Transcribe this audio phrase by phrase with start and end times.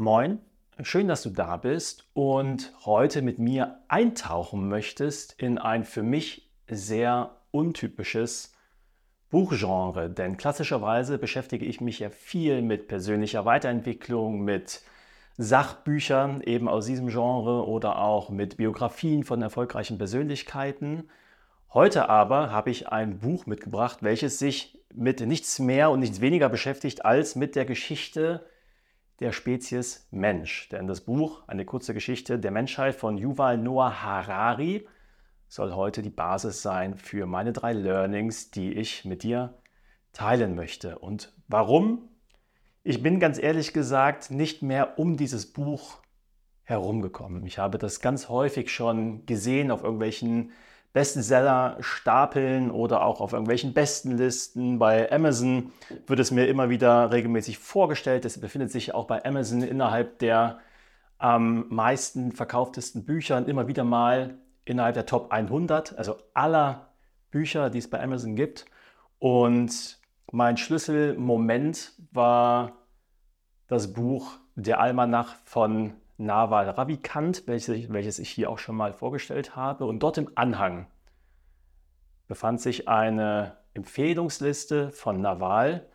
[0.00, 0.38] Moin,
[0.80, 6.50] schön, dass du da bist und heute mit mir eintauchen möchtest in ein für mich
[6.70, 8.54] sehr untypisches
[9.28, 10.08] Buchgenre.
[10.08, 14.80] Denn klassischerweise beschäftige ich mich ja viel mit persönlicher Weiterentwicklung, mit
[15.36, 21.10] Sachbüchern eben aus diesem Genre oder auch mit Biografien von erfolgreichen Persönlichkeiten.
[21.74, 26.48] Heute aber habe ich ein Buch mitgebracht, welches sich mit nichts mehr und nichts weniger
[26.48, 28.46] beschäftigt als mit der Geschichte
[29.20, 30.68] der Spezies Mensch.
[30.70, 34.86] Denn das Buch, eine kurze Geschichte der Menschheit von Yuval Noah Harari,
[35.48, 39.54] soll heute die Basis sein für meine drei Learnings, die ich mit dir
[40.12, 40.98] teilen möchte.
[40.98, 42.08] Und warum?
[42.82, 45.98] Ich bin ganz ehrlich gesagt nicht mehr um dieses Buch
[46.62, 47.44] herumgekommen.
[47.46, 50.52] Ich habe das ganz häufig schon gesehen auf irgendwelchen
[50.92, 54.78] Bestseller stapeln oder auch auf irgendwelchen Bestenlisten.
[54.78, 55.72] Bei Amazon
[56.06, 58.24] wird es mir immer wieder regelmäßig vorgestellt.
[58.24, 60.58] Es befindet sich auch bei Amazon innerhalb der
[61.18, 66.88] am meisten verkauftesten Büchern immer wieder mal innerhalb der Top 100, also aller
[67.30, 68.64] Bücher, die es bei Amazon gibt.
[69.18, 69.98] Und
[70.32, 72.72] mein Schlüsselmoment war
[73.68, 79.56] das Buch Der Almanach von Naval Ravikant, welches, welches ich hier auch schon mal vorgestellt
[79.56, 79.86] habe.
[79.86, 80.86] Und dort im Anhang
[82.28, 85.86] befand sich eine Empfehlungsliste von Naval,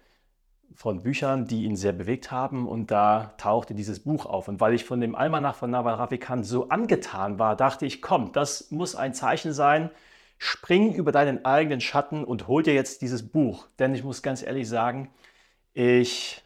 [0.74, 2.68] von Büchern, die ihn sehr bewegt haben.
[2.68, 4.48] Und da tauchte dieses Buch auf.
[4.48, 8.32] Und weil ich von dem Almanach von Naval Ravikant so angetan war, dachte ich, komm,
[8.34, 9.92] das muss ein Zeichen sein.
[10.38, 13.68] Spring über deinen eigenen Schatten und hol dir jetzt dieses Buch.
[13.80, 15.10] Denn ich muss ganz ehrlich sagen,
[15.74, 16.45] ich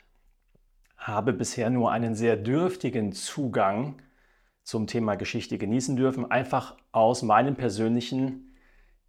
[1.10, 4.02] habe bisher nur einen sehr dürftigen Zugang
[4.64, 8.56] zum Thema Geschichte genießen dürfen, einfach aus meinem persönlichen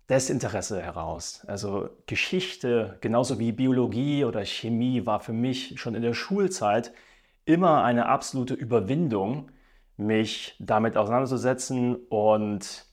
[0.09, 1.45] Desinteresse heraus.
[1.47, 6.93] Also Geschichte, genauso wie Biologie oder Chemie, war für mich schon in der Schulzeit
[7.45, 9.51] immer eine absolute Überwindung,
[9.97, 11.95] mich damit auseinanderzusetzen.
[12.09, 12.87] Und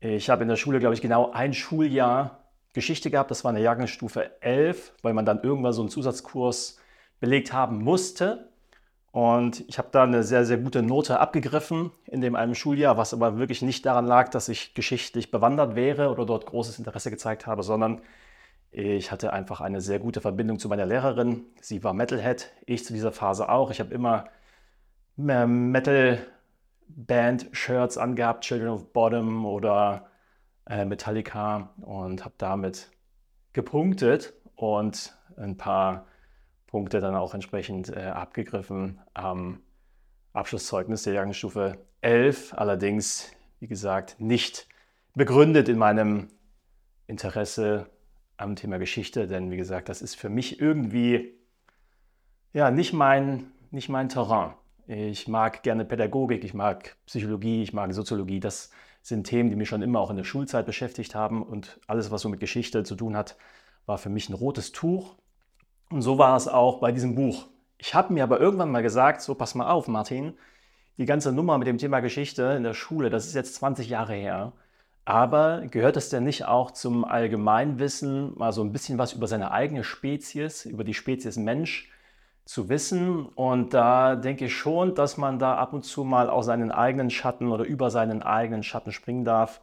[0.00, 3.30] ich habe in der Schule, glaube ich, genau ein Schuljahr Geschichte gehabt.
[3.30, 6.78] Das war eine Jahrgangsstufe 11, weil man dann irgendwann so einen Zusatzkurs
[7.24, 8.50] belegt haben musste.
[9.10, 13.14] Und ich habe da eine sehr, sehr gute Note abgegriffen in dem einen Schuljahr, was
[13.14, 17.46] aber wirklich nicht daran lag, dass ich geschichtlich bewandert wäre oder dort großes Interesse gezeigt
[17.46, 18.02] habe, sondern
[18.72, 21.46] ich hatte einfach eine sehr gute Verbindung zu meiner Lehrerin.
[21.62, 23.70] Sie war Metalhead, ich zu dieser Phase auch.
[23.70, 24.26] Ich habe immer
[25.16, 30.08] Metal-Band-Shirts angehabt, Children of Bottom oder
[30.68, 32.90] äh, Metallica und habe damit
[33.54, 36.06] gepunktet und ein paar
[36.74, 39.60] Punkte dann auch entsprechend äh, abgegriffen am
[40.32, 42.52] Abschlusszeugnis der Jahrgangsstufe 11.
[42.54, 43.30] Allerdings,
[43.60, 44.66] wie gesagt, nicht
[45.14, 46.30] begründet in meinem
[47.06, 47.88] Interesse
[48.36, 51.38] am Thema Geschichte, denn wie gesagt, das ist für mich irgendwie
[52.52, 54.54] ja nicht mein, nicht mein Terrain.
[54.88, 58.40] Ich mag gerne Pädagogik, ich mag Psychologie, ich mag Soziologie.
[58.40, 58.70] Das
[59.00, 62.22] sind Themen, die mich schon immer auch in der Schulzeit beschäftigt haben und alles, was
[62.22, 63.36] so mit Geschichte zu tun hat,
[63.86, 65.14] war für mich ein rotes Tuch.
[65.90, 67.46] Und so war es auch bei diesem Buch.
[67.78, 70.34] Ich habe mir aber irgendwann mal gesagt, so pass mal auf, Martin,
[70.96, 74.14] die ganze Nummer mit dem Thema Geschichte in der Schule, das ist jetzt 20 Jahre
[74.14, 74.52] her.
[75.04, 79.50] Aber gehört es denn nicht auch zum Allgemeinwissen, mal so ein bisschen was über seine
[79.50, 81.90] eigene Spezies, über die Spezies Mensch
[82.46, 83.26] zu wissen?
[83.26, 87.10] Und da denke ich schon, dass man da ab und zu mal aus seinen eigenen
[87.10, 89.60] Schatten oder über seinen eigenen Schatten springen darf,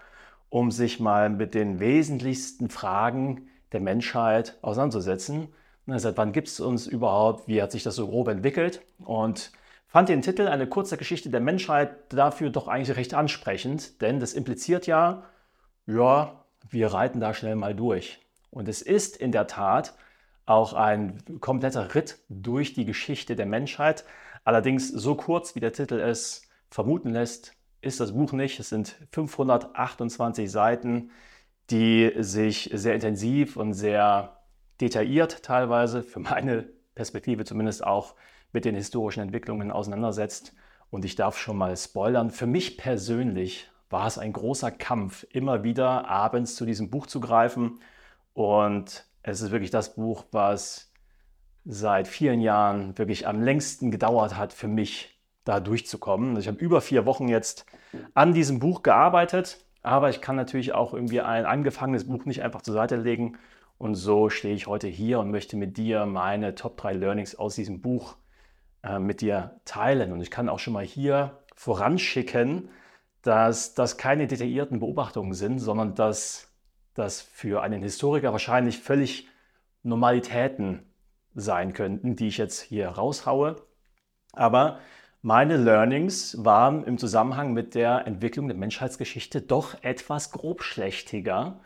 [0.49, 5.47] um sich mal mit den wesentlichsten Fragen der Menschheit auseinanderzusetzen.
[5.87, 7.47] Seit wann gibt es uns überhaupt?
[7.47, 8.81] Wie hat sich das so grob entwickelt?
[8.99, 9.51] Und
[9.87, 14.33] fand den Titel Eine kurze Geschichte der Menschheit dafür doch eigentlich recht ansprechend, denn das
[14.33, 15.23] impliziert ja,
[15.87, 18.19] ja, wir reiten da schnell mal durch.
[18.51, 19.95] Und es ist in der Tat
[20.45, 24.05] auch ein kompletter Ritt durch die Geschichte der Menschheit.
[24.43, 28.59] Allerdings so kurz, wie der Titel es vermuten lässt, ist das Buch nicht.
[28.59, 31.11] Es sind 528 Seiten,
[31.69, 34.40] die sich sehr intensiv und sehr
[34.81, 38.15] detailliert teilweise, für meine Perspektive zumindest auch
[38.51, 40.53] mit den historischen Entwicklungen auseinandersetzt.
[40.89, 45.63] Und ich darf schon mal spoilern, für mich persönlich war es ein großer Kampf, immer
[45.63, 47.79] wieder abends zu diesem Buch zu greifen.
[48.33, 50.91] Und es ist wirklich das Buch, was
[51.63, 56.29] seit vielen Jahren wirklich am längsten gedauert hat für mich, da durchzukommen.
[56.29, 57.65] Also ich habe über vier Wochen jetzt
[58.13, 62.61] an diesem Buch gearbeitet, aber ich kann natürlich auch irgendwie ein angefangenes Buch nicht einfach
[62.61, 63.37] zur Seite legen
[63.81, 67.55] und so stehe ich heute hier und möchte mit dir meine Top 3 Learnings aus
[67.55, 68.15] diesem Buch
[68.83, 70.11] äh, mit dir teilen.
[70.11, 72.69] Und ich kann auch schon mal hier voranschicken,
[73.23, 76.53] dass das keine detaillierten Beobachtungen sind, sondern dass
[76.93, 79.27] das für einen Historiker wahrscheinlich völlig
[79.81, 80.83] Normalitäten
[81.33, 83.55] sein könnten, die ich jetzt hier raushaue.
[84.33, 84.77] Aber
[85.23, 91.59] Meine Learnings waren im Zusammenhang mit der Entwicklung der Menschheitsgeschichte doch etwas grobschlächtiger,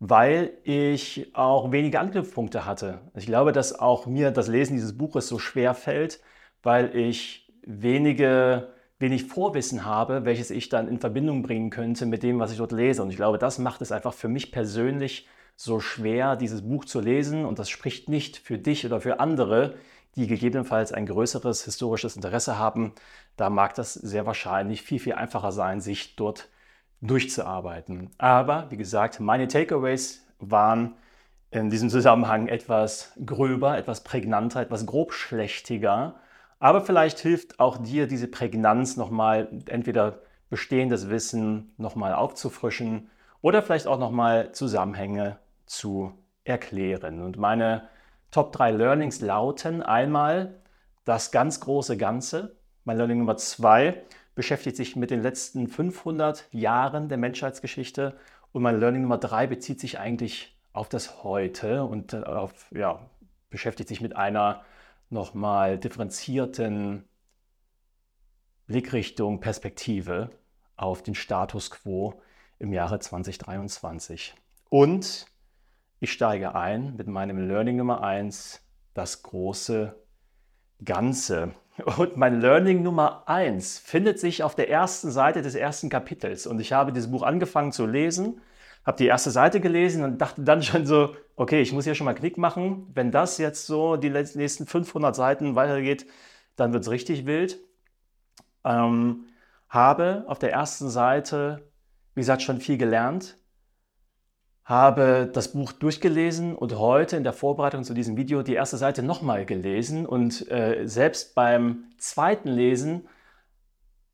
[0.00, 3.00] weil ich auch wenige Anknüpfpunkte hatte.
[3.14, 6.20] Ich glaube, dass auch mir das Lesen dieses Buches so schwer fällt,
[6.62, 8.68] weil ich wenige,
[8.98, 12.72] wenig Vorwissen habe, welches ich dann in Verbindung bringen könnte mit dem, was ich dort
[12.72, 13.02] lese.
[13.02, 17.00] Und ich glaube, das macht es einfach für mich persönlich so schwer, dieses Buch zu
[17.00, 17.44] lesen.
[17.44, 19.74] Und das spricht nicht für dich oder für andere,
[20.14, 22.92] die gegebenenfalls ein größeres historisches Interesse haben,
[23.36, 26.48] da mag das sehr wahrscheinlich viel, viel einfacher sein, sich dort
[27.00, 28.10] durchzuarbeiten.
[28.18, 30.94] Aber wie gesagt, meine Takeaways waren
[31.50, 36.16] in diesem Zusammenhang etwas gröber, etwas prägnanter, etwas grobschlächtiger.
[36.58, 43.10] Aber vielleicht hilft auch dir diese Prägnanz nochmal entweder bestehendes Wissen nochmal aufzufrischen
[43.40, 46.12] oder vielleicht auch nochmal Zusammenhänge zu
[46.44, 47.22] erklären.
[47.22, 47.88] Und meine
[48.30, 50.60] Top 3 Learnings lauten einmal
[51.04, 52.56] das ganz große Ganze.
[52.84, 54.02] Mein Learning Nummer 2
[54.38, 58.16] beschäftigt sich mit den letzten 500 Jahren der Menschheitsgeschichte.
[58.52, 63.10] Und mein Learning Nummer 3 bezieht sich eigentlich auf das Heute und äh, auf, ja,
[63.50, 64.62] beschäftigt sich mit einer
[65.10, 67.02] nochmal differenzierten
[68.68, 70.30] Blickrichtung, Perspektive
[70.76, 72.22] auf den Status quo
[72.60, 74.36] im Jahre 2023.
[74.68, 75.26] Und
[75.98, 78.62] ich steige ein mit meinem Learning Nummer 1,
[78.94, 80.00] das große
[80.84, 81.54] Ganze.
[81.84, 86.46] Und mein Learning Nummer 1 findet sich auf der ersten Seite des ersten Kapitels.
[86.46, 88.40] Und ich habe dieses Buch angefangen zu lesen,
[88.84, 92.06] habe die erste Seite gelesen und dachte dann schon so, okay, ich muss hier schon
[92.06, 92.90] mal Klick machen.
[92.94, 96.06] Wenn das jetzt so die nächsten 500 Seiten weitergeht,
[96.56, 97.58] dann wird es richtig wild.
[98.64, 99.26] Ähm,
[99.68, 101.68] habe auf der ersten Seite,
[102.14, 103.36] wie gesagt, schon viel gelernt
[104.68, 109.02] habe das Buch durchgelesen und heute in der Vorbereitung zu diesem Video die erste Seite
[109.02, 110.04] nochmal gelesen.
[110.04, 113.08] Und äh, selbst beim zweiten Lesen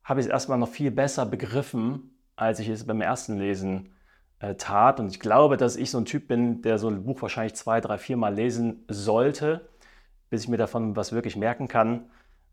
[0.04, 3.94] habe ich es erstmal noch viel besser begriffen, als ich es beim ersten Lesen
[4.38, 5.00] äh, tat.
[5.00, 7.80] Und ich glaube, dass ich so ein Typ bin, der so ein Buch wahrscheinlich zwei,
[7.80, 9.68] drei, vier Mal lesen sollte,
[10.30, 12.10] bis ich mir davon was wirklich merken kann.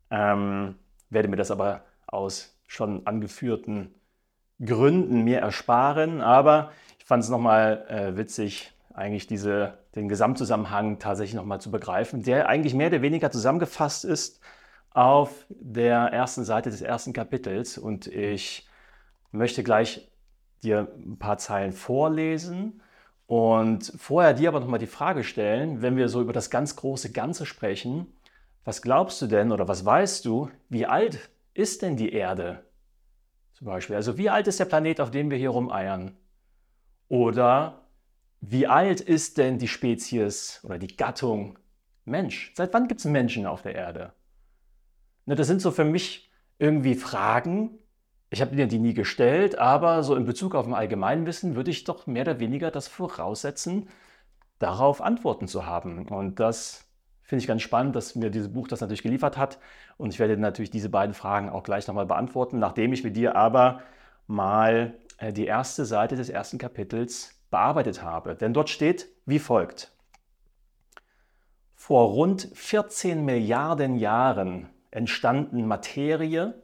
[0.09, 0.74] Ähm,
[1.12, 3.94] werde mir das aber aus schon angeführten
[4.63, 6.22] Gründen mir ersparen.
[6.22, 6.72] Aber
[7.12, 12.74] fand es nochmal äh, witzig, eigentlich diese, den Gesamtzusammenhang tatsächlich nochmal zu begreifen, der eigentlich
[12.74, 14.40] mehr oder weniger zusammengefasst ist
[14.92, 17.78] auf der ersten Seite des ersten Kapitels.
[17.78, 18.66] Und ich
[19.34, 20.10] möchte gleich
[20.64, 22.81] dir ein paar Zeilen vorlesen
[23.28, 27.12] und vorher dir aber nochmal die Frage stellen, wenn wir so über das ganz große
[27.12, 28.07] Ganze sprechen,
[28.64, 32.64] was glaubst du denn oder was weißt du, wie alt ist denn die Erde?
[33.62, 36.18] Zum Beispiel, also wie alt ist der Planet, auf dem wir hier rumeiern?
[37.10, 37.86] Oder
[38.40, 41.60] wie alt ist denn die Spezies oder die Gattung
[42.04, 42.54] Mensch?
[42.56, 44.13] Seit wann gibt es Menschen auf der Erde?
[45.28, 47.78] Ne, das sind so für mich irgendwie Fragen.
[48.31, 51.84] Ich habe mir die nie gestellt, aber so in Bezug auf ein Allgemeinwissen würde ich
[51.84, 53.90] doch mehr oder weniger das voraussetzen,
[54.57, 56.07] darauf Antworten zu haben.
[56.07, 56.91] Und das
[57.31, 59.57] finde ich ganz spannend, dass mir dieses Buch das natürlich geliefert hat.
[59.95, 63.38] Und ich werde natürlich diese beiden Fragen auch gleich nochmal beantworten, nachdem ich mit dir
[63.38, 63.83] aber
[64.28, 68.36] mal äh, die erste Seite des ersten Kapitels bearbeitet habe.
[68.36, 69.94] Denn dort steht wie folgt.
[71.74, 76.62] Vor rund 14 Milliarden Jahren entstanden Materie,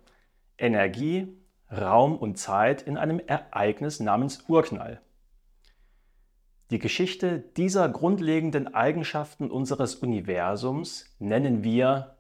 [0.58, 1.30] Energie,
[1.72, 5.00] Raum und Zeit in einem Ereignis namens Urknall.
[6.70, 12.18] Die Geschichte dieser grundlegenden Eigenschaften unseres Universums nennen wir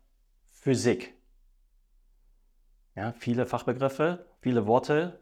[0.53, 1.13] Physik.
[2.95, 5.19] Ja, viele Fachbegriffe, viele Worte,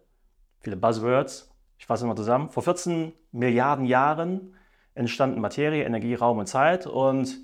[0.60, 1.52] viele Buzzwords.
[1.80, 2.52] Ich fasse mal zusammen.
[2.52, 4.54] Vor 14 Milliarden Jahren
[4.94, 7.36] entstanden Materie, Energie, Raum und Zeit und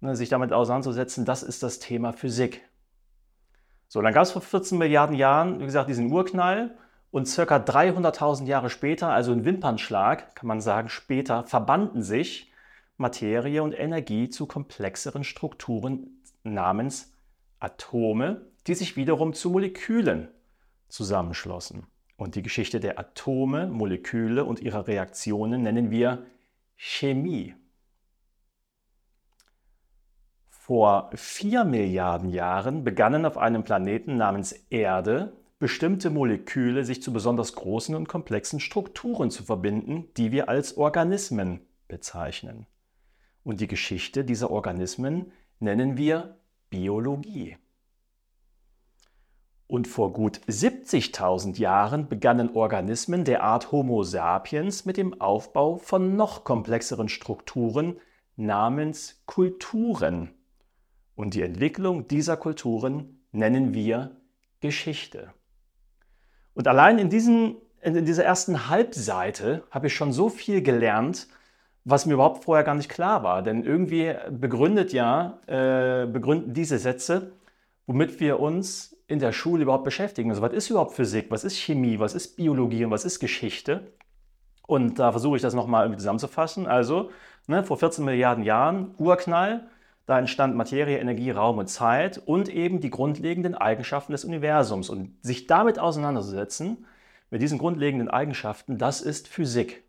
[0.00, 2.60] ne, sich damit auseinanderzusetzen, das ist das Thema Physik.
[3.88, 6.76] So, dann gab es vor 14 Milliarden Jahren, wie gesagt, diesen Urknall
[7.10, 12.52] und circa 300.000 Jahre später, also ein Wimpernschlag, kann man sagen, später, verbanden sich
[12.96, 17.12] Materie und Energie zu komplexeren Strukturen namens
[17.60, 20.28] Atome, die sich wiederum zu Molekülen
[20.88, 21.86] zusammenschlossen.
[22.16, 26.24] Und die Geschichte der Atome, Moleküle und ihrer Reaktionen nennen wir
[26.76, 27.54] Chemie.
[30.48, 37.54] Vor vier Milliarden Jahren begannen auf einem Planeten namens Erde bestimmte Moleküle sich zu besonders
[37.54, 42.66] großen und komplexen Strukturen zu verbinden, die wir als Organismen bezeichnen.
[43.42, 47.56] Und die Geschichte dieser Organismen nennen wir Biologie.
[49.68, 56.14] Und vor gut 70.000 Jahren begannen Organismen der Art Homo sapiens mit dem Aufbau von
[56.14, 57.98] noch komplexeren Strukturen
[58.36, 60.34] namens Kulturen.
[61.16, 64.20] Und die Entwicklung dieser Kulturen nennen wir
[64.60, 65.32] Geschichte.
[66.56, 71.28] Und allein in, diesen, in dieser ersten Halbseite habe ich schon so viel gelernt,
[71.84, 73.42] was mir überhaupt vorher gar nicht klar war.
[73.42, 77.32] Denn irgendwie begründet ja, äh, begründen diese Sätze,
[77.86, 80.30] womit wir uns in der Schule überhaupt beschäftigen.
[80.30, 83.92] Also was ist überhaupt Physik, was ist Chemie, was ist Biologie und was ist Geschichte?
[84.66, 86.66] Und da versuche ich das nochmal zusammenzufassen.
[86.66, 87.10] Also
[87.48, 89.68] ne, vor 14 Milliarden Jahren, Urknall,
[90.06, 94.88] da entstand Materie, Energie, Raum und Zeit und eben die grundlegenden Eigenschaften des Universums.
[94.88, 96.86] Und sich damit auseinanderzusetzen,
[97.30, 99.82] mit diesen grundlegenden Eigenschaften, das ist Physik.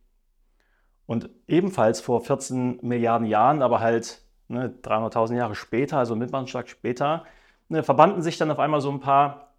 [1.06, 6.68] Und ebenfalls vor 14 Milliarden Jahren, aber halt ne, 300.000 Jahre später, also einen Schlag
[6.68, 7.24] später,
[7.70, 9.54] ne, verbanden sich dann auf einmal so ein paar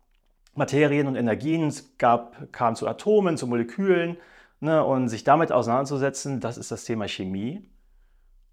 [0.55, 1.69] Materien und Energien.
[1.69, 4.17] Es gab, kam zu Atomen, zu Molekülen.
[4.61, 7.63] Ne, und sich damit auseinanderzusetzen, das ist das Thema Chemie.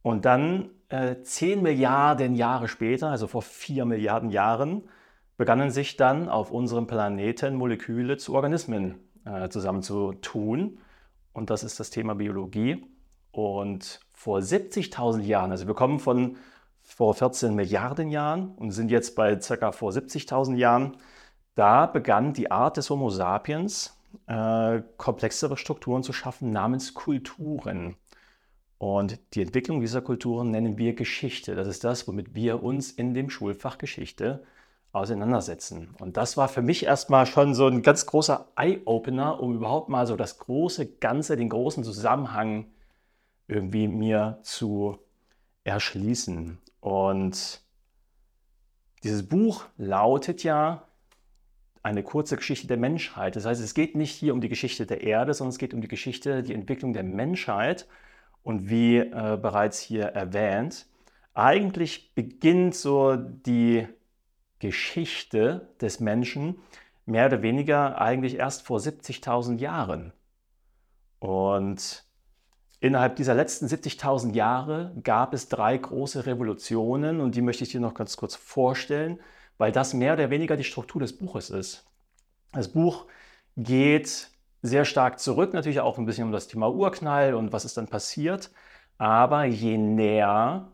[0.06, 4.84] Und dann äh, 10 Milliarden Jahre später, also vor 4 Milliarden Jahren,
[5.36, 10.78] begannen sich dann auf unserem Planeten Moleküle zu Organismen äh, zusammenzutun.
[11.34, 12.86] Und das ist das Thema Biologie.
[13.32, 16.38] Und vor 70.000 Jahren, also wir kommen von
[16.84, 19.72] vor 14 Milliarden Jahren und sind jetzt bei ca.
[19.72, 20.98] vor 70.000 Jahren,
[21.56, 23.98] da begann die Art des Homo sapiens
[24.28, 27.96] äh, komplexere Strukturen zu schaffen namens Kulturen.
[28.78, 31.56] Und die Entwicklung dieser Kulturen nennen wir Geschichte.
[31.56, 34.44] Das ist das, womit wir uns in dem Schulfach Geschichte
[34.92, 35.96] auseinandersetzen.
[36.00, 40.08] Und das war für mich erstmal schon so ein ganz großer Eye-Opener, um überhaupt mal
[40.08, 42.68] so das große Ganze, den großen Zusammenhang
[43.48, 44.98] irgendwie mir zu
[45.64, 46.58] erschließen.
[46.80, 47.62] Und
[49.04, 50.88] dieses Buch lautet ja
[51.84, 53.36] eine kurze Geschichte der Menschheit.
[53.36, 55.82] Das heißt, es geht nicht hier um die Geschichte der Erde, sondern es geht um
[55.82, 57.88] die Geschichte, die Entwicklung der Menschheit.
[58.46, 60.86] Und wie äh, bereits hier erwähnt,
[61.34, 63.88] eigentlich beginnt so die
[64.60, 66.58] Geschichte des Menschen
[67.08, 70.14] mehr oder weniger eigentlich erst vor 70.000 Jahren.
[71.18, 72.06] Und
[72.80, 77.82] innerhalb dieser letzten 70.000 Jahre gab es drei große Revolutionen und die möchte ich dir
[77.82, 79.20] noch ganz kurz vorstellen,
[79.58, 81.88] weil das mehr oder weniger die Struktur des Buches ist.
[82.52, 83.08] Das Buch
[83.58, 84.30] geht
[84.66, 87.88] sehr stark zurück, natürlich auch ein bisschen um das Thema Urknall und was ist dann
[87.88, 88.52] passiert.
[88.98, 90.70] Aber je näher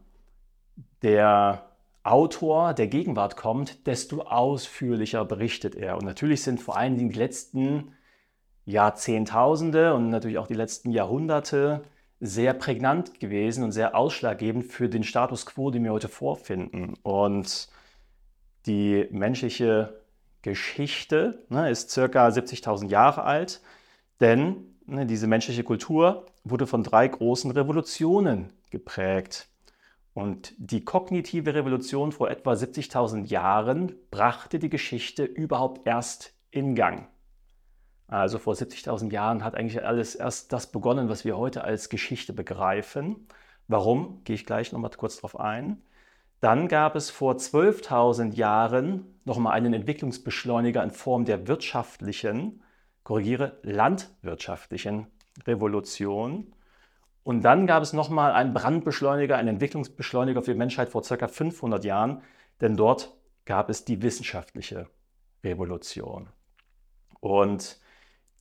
[1.02, 1.66] der
[2.04, 5.98] Autor der Gegenwart kommt, desto ausführlicher berichtet er.
[5.98, 7.94] Und natürlich sind vor allen Dingen die letzten
[8.66, 11.84] Jahrzehntausende und natürlich auch die letzten Jahrhunderte
[12.20, 16.94] sehr prägnant gewesen und sehr ausschlaggebend für den Status quo, den wir heute vorfinden.
[17.02, 17.68] Und
[18.68, 20.02] die menschliche
[20.44, 23.62] Geschichte ne, ist circa 70.000 Jahre alt.
[24.22, 29.50] Denn ne, diese menschliche Kultur wurde von drei großen Revolutionen geprägt.
[30.14, 37.08] Und die kognitive Revolution vor etwa 70.000 Jahren brachte die Geschichte überhaupt erst in Gang.
[38.08, 42.34] Also vor 70.000 Jahren hat eigentlich alles erst das begonnen, was wir heute als Geschichte
[42.34, 43.28] begreifen.
[43.70, 44.22] Warum?
[44.26, 45.82] Gehe ich gleich nochmal kurz darauf ein.
[46.42, 52.62] Dann gab es vor 12.000 Jahren nochmal einen Entwicklungsbeschleuniger in Form der wirtschaftlichen
[53.04, 55.08] korrigiere, landwirtschaftlichen
[55.46, 56.54] Revolution.
[57.24, 61.28] Und dann gab es nochmal einen Brandbeschleuniger, einen Entwicklungsbeschleuniger für die Menschheit vor ca.
[61.28, 62.24] 500 Jahren,
[62.62, 63.16] denn dort
[63.46, 64.88] gab es die wissenschaftliche
[65.44, 66.30] Revolution.
[67.20, 67.80] Und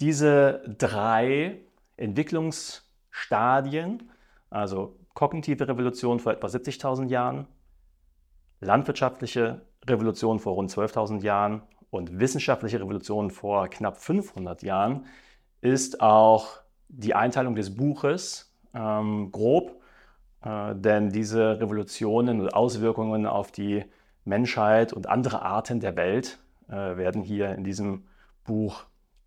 [0.01, 1.61] diese drei
[1.97, 4.11] Entwicklungsstadien,
[4.49, 7.47] also kognitive Revolution vor etwa 70.000 Jahren,
[8.61, 15.07] landwirtschaftliche Revolution vor rund 12.000 Jahren und wissenschaftliche Revolution vor knapp 500 Jahren
[15.61, 19.81] ist auch die Einteilung des Buches ähm, grob,
[20.43, 23.85] äh, denn diese Revolutionen und Auswirkungen auf die
[24.25, 28.07] Menschheit und andere Arten der Welt äh, werden hier in diesem
[28.45, 28.85] Buch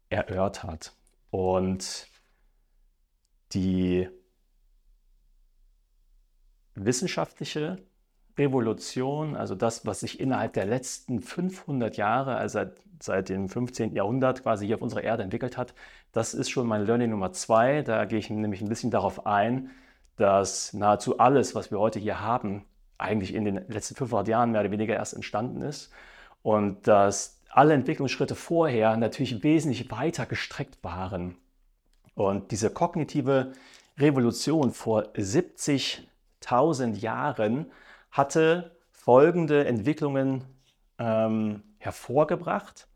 [0.10, 0.96] erörtert.
[1.30, 2.08] Und
[3.54, 4.10] die
[6.76, 7.78] wissenschaftliche
[8.38, 13.96] Revolution, also das, was sich innerhalb der letzten 500 Jahre, also seit, seit dem 15.
[13.96, 15.74] Jahrhundert quasi hier auf unserer Erde entwickelt hat,
[16.12, 17.82] das ist schon mein Learning Nummer zwei.
[17.82, 19.72] Da gehe ich nämlich ein bisschen darauf ein,
[20.16, 22.66] dass nahezu alles, was wir heute hier haben,
[22.98, 25.92] eigentlich in den letzten 500 Jahren mehr oder weniger erst entstanden ist
[26.42, 31.38] und dass alle Entwicklungsschritte vorher natürlich wesentlich weiter gestreckt waren.
[32.16, 33.54] Und diese kognitive
[33.98, 37.72] Revolution vor 70.000 Jahren
[38.14, 40.46] hatte folgende Entwicklungen
[41.00, 42.88] ähm, hervorgebracht.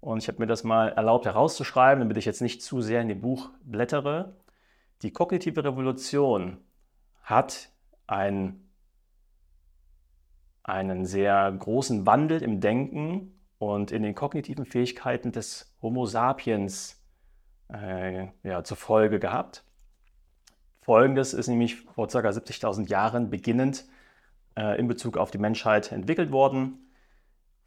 [0.00, 3.08] Und ich habe mir das mal erlaubt herauszuschreiben, damit ich jetzt nicht zu sehr in
[3.08, 4.34] dem Buch blättere.
[5.02, 6.58] Die kognitive Revolution
[7.22, 7.70] hat
[8.08, 8.68] ein,
[10.64, 17.00] einen sehr großen Wandel im Denken und in den kognitiven Fähigkeiten des Homo sapiens
[17.72, 19.64] äh, ja, zur Folge gehabt.
[20.80, 22.18] Folgendes ist nämlich vor ca.
[22.18, 23.84] 70.000 Jahren beginnend
[24.56, 26.90] äh, in Bezug auf die Menschheit entwickelt worden.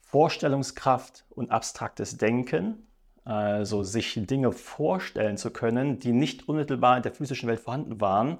[0.01, 2.87] Vorstellungskraft und abstraktes Denken,
[3.23, 8.39] also sich Dinge vorstellen zu können, die nicht unmittelbar in der physischen Welt vorhanden waren,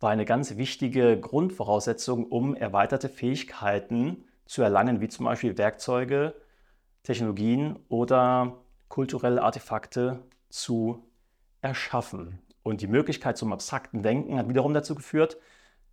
[0.00, 6.34] war eine ganz wichtige Grundvoraussetzung, um erweiterte Fähigkeiten zu erlangen, wie zum Beispiel Werkzeuge,
[7.02, 8.56] Technologien oder
[8.88, 11.04] kulturelle Artefakte zu
[11.60, 12.38] erschaffen.
[12.62, 15.36] Und die Möglichkeit zum abstrakten Denken hat wiederum dazu geführt,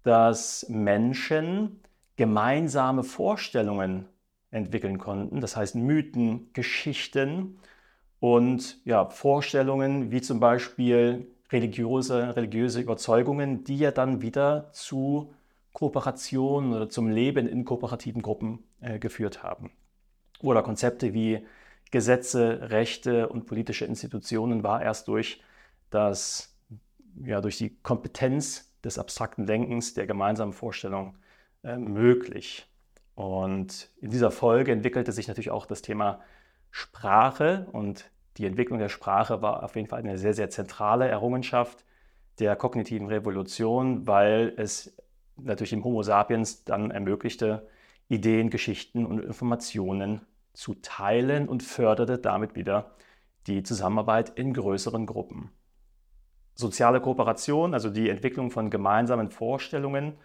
[0.04, 1.82] dass Menschen
[2.18, 4.10] gemeinsame Vorstellungen
[4.52, 5.40] entwickeln konnten.
[5.40, 7.60] Das heißt Mythen, Geschichten
[8.20, 15.34] und ja, Vorstellungen wie zum Beispiel religiöse, religiöse Überzeugungen, die ja dann wieder zu
[15.74, 19.72] Kooperation oder zum Leben in kooperativen Gruppen äh, geführt haben.
[20.42, 21.46] Oder Konzepte wie
[21.92, 25.42] Gesetze, Rechte und politische Institutionen war erst durch
[25.90, 26.58] das,
[27.24, 31.16] ja, durch die Kompetenz des abstrakten Denkens, der gemeinsamen Vorstellung
[31.68, 32.66] äh, möglich.
[33.14, 36.22] Und in dieser Folge entwickelte sich natürlich auch das Thema
[36.72, 41.84] Sprache und die Entwicklung der Sprache war auf jeden Fall eine sehr, sehr zentrale Errungenschaft
[42.40, 44.96] der kognitiven Revolution, weil es
[45.36, 47.68] natürlich dem Homo sapiens dann ermöglichte,
[48.08, 50.22] Ideen, Geschichten und Informationen
[50.54, 52.92] zu teilen und förderte damit wieder
[53.48, 55.52] die Zusammenarbeit in größeren Gruppen.
[56.56, 60.18] Soziale Kooperation, also die Entwicklung von gemeinsamen Vorstellungen,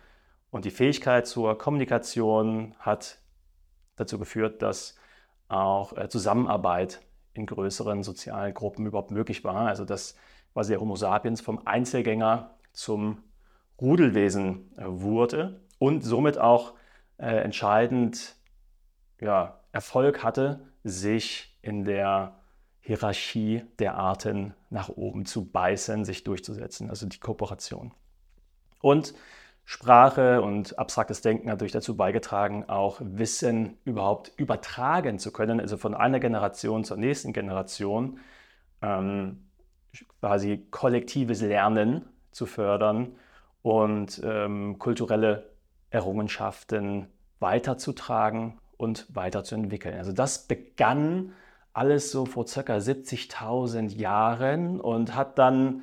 [0.52, 3.20] und die Fähigkeit zur Kommunikation hat
[3.96, 4.96] dazu geführt, dass
[5.48, 7.00] auch äh, Zusammenarbeit
[7.32, 9.66] in größeren sozialen Gruppen überhaupt möglich war.
[9.66, 10.14] Also dass
[10.52, 13.24] quasi der Homo sapiens vom Einzelgänger zum
[13.80, 16.74] Rudelwesen äh, wurde und somit auch
[17.16, 18.36] äh, entscheidend
[19.22, 22.40] ja, Erfolg hatte, sich in der
[22.80, 27.94] Hierarchie der Arten nach oben zu beißen, sich durchzusetzen, also die Kooperation.
[28.82, 29.14] Und
[29.64, 35.76] Sprache und abstraktes Denken hat natürlich dazu beigetragen, auch Wissen überhaupt übertragen zu können, also
[35.76, 38.18] von einer Generation zur nächsten Generation
[38.82, 39.44] ähm,
[40.20, 43.14] quasi kollektives Lernen zu fördern
[43.62, 45.50] und ähm, kulturelle
[45.90, 47.06] Errungenschaften
[47.38, 49.96] weiterzutragen und weiterzuentwickeln.
[49.96, 51.32] Also das begann
[51.72, 52.76] alles so vor ca.
[52.76, 55.82] 70.000 Jahren und hat dann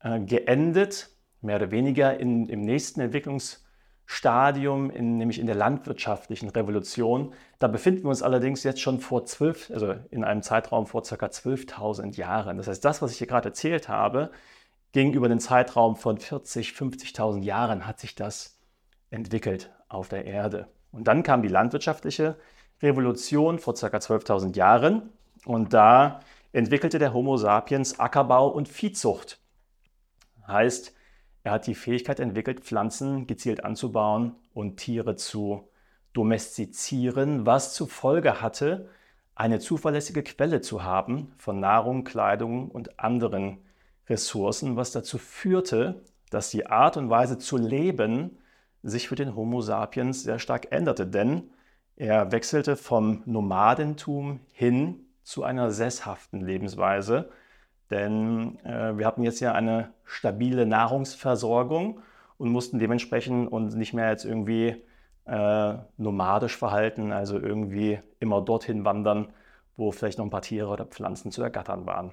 [0.00, 1.10] äh, geendet
[1.42, 7.34] mehr oder weniger in, im nächsten Entwicklungsstadium, in, nämlich in der landwirtschaftlichen Revolution.
[7.58, 11.14] Da befinden wir uns allerdings jetzt schon vor zwölf, also in einem Zeitraum vor ca.
[11.26, 12.56] 12.000 Jahren.
[12.56, 14.30] Das heißt, das, was ich hier gerade erzählt habe,
[14.92, 18.58] ging über den Zeitraum von 40, 50.000 Jahren hat sich das
[19.10, 20.68] entwickelt auf der Erde.
[20.90, 22.36] Und dann kam die landwirtschaftliche
[22.82, 23.86] Revolution vor ca.
[23.86, 25.10] 12.000 Jahren
[25.44, 26.20] und da
[26.52, 29.40] entwickelte der Homo sapiens Ackerbau und Viehzucht.
[30.46, 30.94] Heißt,
[31.44, 35.68] er hat die Fähigkeit entwickelt, Pflanzen gezielt anzubauen und Tiere zu
[36.12, 38.88] domestizieren, was zur Folge hatte,
[39.34, 43.58] eine zuverlässige Quelle zu haben von Nahrung, Kleidung und anderen
[44.08, 48.38] Ressourcen, was dazu führte, dass die Art und Weise zu leben
[48.82, 51.50] sich für den Homo sapiens sehr stark änderte, denn
[51.96, 57.30] er wechselte vom Nomadentum hin zu einer sesshaften Lebensweise,
[57.92, 62.00] denn äh, wir hatten jetzt ja eine stabile Nahrungsversorgung
[62.38, 64.82] und mussten dementsprechend uns nicht mehr jetzt irgendwie
[65.26, 69.32] äh, nomadisch verhalten, also irgendwie immer dorthin wandern,
[69.76, 72.12] wo vielleicht noch ein paar Tiere oder Pflanzen zu ergattern waren.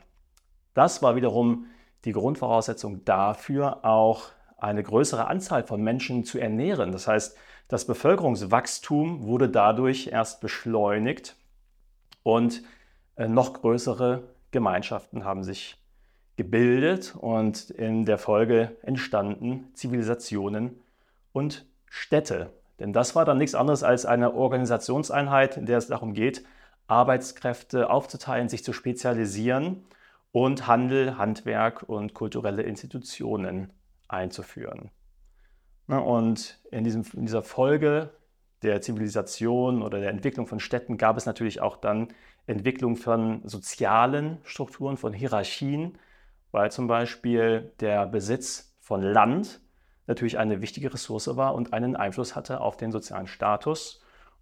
[0.76, 1.66] Das war wiederum
[2.06, 4.26] die Grundvoraussetzung dafür, auch
[4.58, 6.92] eine größere Anzahl von Menschen zu ernähren.
[6.92, 7.38] Das heißt,
[7.68, 11.36] das Bevölkerungswachstum wurde dadurch erst beschleunigt
[12.24, 12.62] und
[13.16, 15.78] äh, noch größere Gemeinschaften haben sich
[16.38, 20.80] gebildet und in der Folge entstanden Zivilisationen
[21.34, 22.54] und Städte.
[22.80, 26.46] Denn das war dann nichts anderes als eine Organisationseinheit, in der es darum geht,
[26.88, 29.84] Arbeitskräfte aufzuteilen, sich zu spezialisieren
[30.32, 33.74] und Handel, Handwerk und kulturelle Institutionen
[34.08, 34.92] einzuführen.
[35.88, 38.12] Und in, diesem, in dieser Folge
[38.62, 42.10] der Zivilisation oder der Entwicklung von Städten gab es natürlich auch dann
[42.48, 45.98] Entwicklung von sozialen Strukturen, von Hierarchien,
[46.52, 49.62] weil zum Beispiel der Besitz von Land
[50.08, 54.02] natürlich eine wichtige Ressource war und einen Einfluss hatte auf den sozialen Status.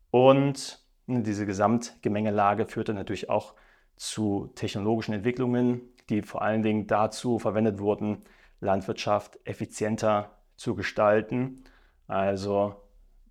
[0.10, 3.54] Und diese Gesamtgemengelage führte natürlich auch
[3.98, 8.24] zu technologischen Entwicklungen, die vor allen Dingen dazu verwendet wurden,
[8.62, 11.64] Landwirtschaft effizienter zu gestalten.
[12.08, 12.76] Also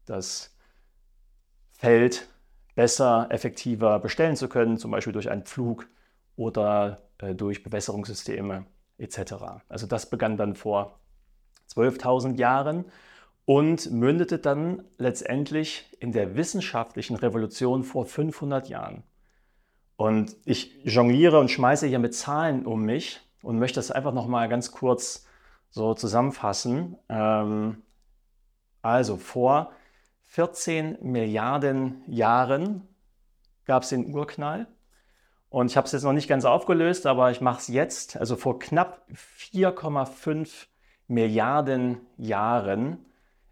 [0.04, 0.55] das
[1.76, 2.28] Feld
[2.74, 5.88] besser, effektiver bestellen zu können, zum Beispiel durch einen Pflug
[6.36, 8.66] oder äh, durch Bewässerungssysteme
[8.98, 9.34] etc.
[9.68, 10.98] Also das begann dann vor
[11.74, 12.84] 12.000 Jahren
[13.44, 19.02] und mündete dann letztendlich in der wissenschaftlichen Revolution vor 500 Jahren.
[19.96, 24.48] Und ich jongliere und schmeiße hier mit Zahlen um mich und möchte das einfach nochmal
[24.48, 25.26] ganz kurz
[25.70, 26.96] so zusammenfassen.
[27.08, 27.82] Ähm,
[28.82, 29.72] also vor
[30.26, 32.86] 14 Milliarden Jahren
[33.64, 34.66] gab es den Urknall.
[35.48, 38.16] Und ich habe es jetzt noch nicht ganz aufgelöst, aber ich mache es jetzt.
[38.16, 40.66] Also vor knapp 4,5
[41.08, 42.98] Milliarden Jahren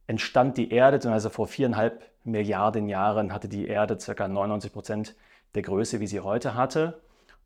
[0.06, 4.28] entstand die Erde, also vor viereinhalb Milliarden Jahren hatte die Erde ca.
[4.28, 5.16] 99 Prozent
[5.54, 7.00] der Größe, wie sie heute hatte.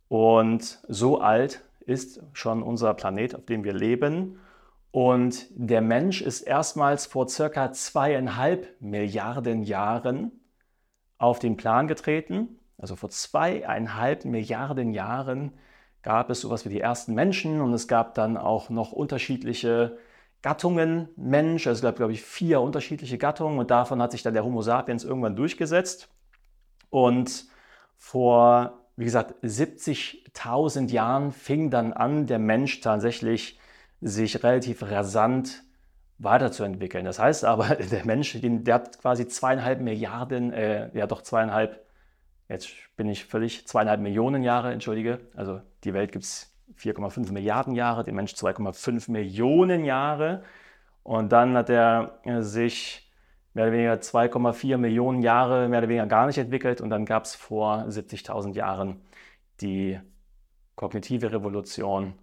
[0.08, 4.38] Und so alt ist schon unser Planet, auf dem wir leben.
[4.90, 10.32] Und der Mensch ist erstmals vor circa zweieinhalb Milliarden Jahren
[11.18, 12.58] auf den Plan getreten.
[12.78, 15.52] Also vor zweieinhalb Milliarden Jahren
[16.02, 19.98] gab es sowas wie die ersten Menschen und es gab dann auch noch unterschiedliche
[20.42, 21.66] Gattungen Mensch.
[21.66, 24.62] Also es gab, glaube ich, vier unterschiedliche Gattungen und davon hat sich dann der Homo
[24.62, 26.08] sapiens irgendwann durchgesetzt.
[26.88, 27.46] Und
[27.96, 33.58] vor, wie gesagt, 70.000 Jahren fing dann an, der Mensch tatsächlich
[34.00, 35.62] sich relativ rasant
[36.18, 37.04] weiterzuentwickeln.
[37.04, 41.84] Das heißt aber, der Mensch, der hat quasi zweieinhalb Milliarden, äh, ja doch zweieinhalb,
[42.48, 45.20] jetzt bin ich völlig, zweieinhalb Millionen Jahre, entschuldige.
[45.34, 50.42] Also die Welt gibt es 4,5 Milliarden Jahre, der Mensch 2,5 Millionen Jahre.
[51.02, 53.10] Und dann hat er äh, sich
[53.54, 56.80] mehr oder weniger 2,4 Millionen Jahre mehr oder weniger gar nicht entwickelt.
[56.80, 59.00] Und dann gab es vor 70.000 Jahren
[59.60, 59.98] die
[60.76, 62.14] kognitive Revolution,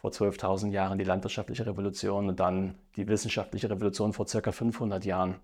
[0.00, 5.36] vor 12.000 Jahren die landwirtschaftliche Revolution und dann die wissenschaftliche Revolution vor circa 500 Jahren.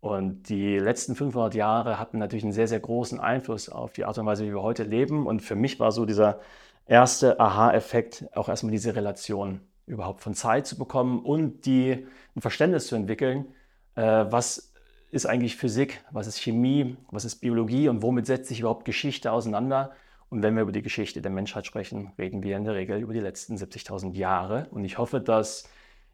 [0.00, 4.18] Und die letzten 500 Jahre hatten natürlich einen sehr, sehr großen Einfluss auf die Art
[4.18, 5.26] und Weise, wie wir heute leben.
[5.26, 6.40] Und für mich war so dieser
[6.84, 12.88] erste Aha-Effekt auch erstmal diese Relation überhaupt von Zeit zu bekommen und die, ein Verständnis
[12.88, 13.46] zu entwickeln,
[13.94, 14.72] äh, was
[15.10, 19.32] ist eigentlich Physik, was ist Chemie, was ist Biologie und womit setzt sich überhaupt Geschichte
[19.32, 19.92] auseinander.
[20.28, 23.12] Und wenn wir über die Geschichte der Menschheit sprechen, reden wir in der Regel über
[23.12, 24.66] die letzten 70.000 Jahre.
[24.70, 25.68] Und ich hoffe, dass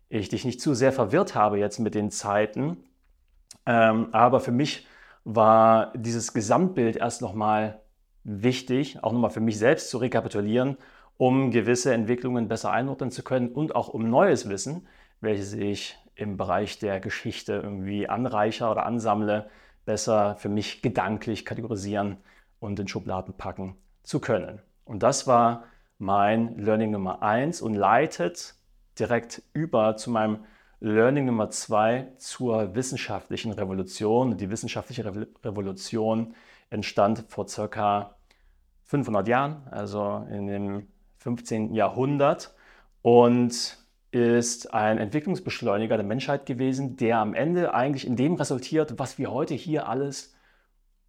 [0.09, 2.77] ich dich nicht zu sehr verwirrt habe jetzt mit den Zeiten.
[3.65, 4.87] Ähm, aber für mich
[5.25, 7.81] war dieses Gesamtbild erst nochmal
[8.25, 10.77] wichtig, auch nochmal für mich selbst zu rekapitulieren,
[11.17, 14.87] um gewisse Entwicklungen besser einordnen zu können und auch um neues Wissen,
[15.21, 19.49] welches ich im Bereich der Geschichte irgendwie anreicher oder ansammle,
[19.87, 22.19] besser für mich gedanklich kategorisieren
[22.61, 24.61] und in Schubladen packen zu können.
[24.85, 25.65] Und das war
[25.99, 28.55] mein Learning Nummer 1 und leitet
[28.99, 30.45] direkt über zu meinem
[30.81, 34.37] Learning Nummer 2 zur wissenschaftlichen Revolution.
[34.37, 35.05] Die wissenschaftliche
[35.45, 36.35] Revolution
[36.71, 38.17] entstand vor circa
[38.85, 40.89] 500 Jahren, also in dem
[41.19, 41.73] 15.
[41.75, 42.53] Jahrhundert
[43.03, 43.79] und
[44.11, 49.31] ist ein Entwicklungsbeschleuniger der Menschheit gewesen, der am Ende eigentlich in dem resultiert, was wir
[49.31, 50.32] heute hier alles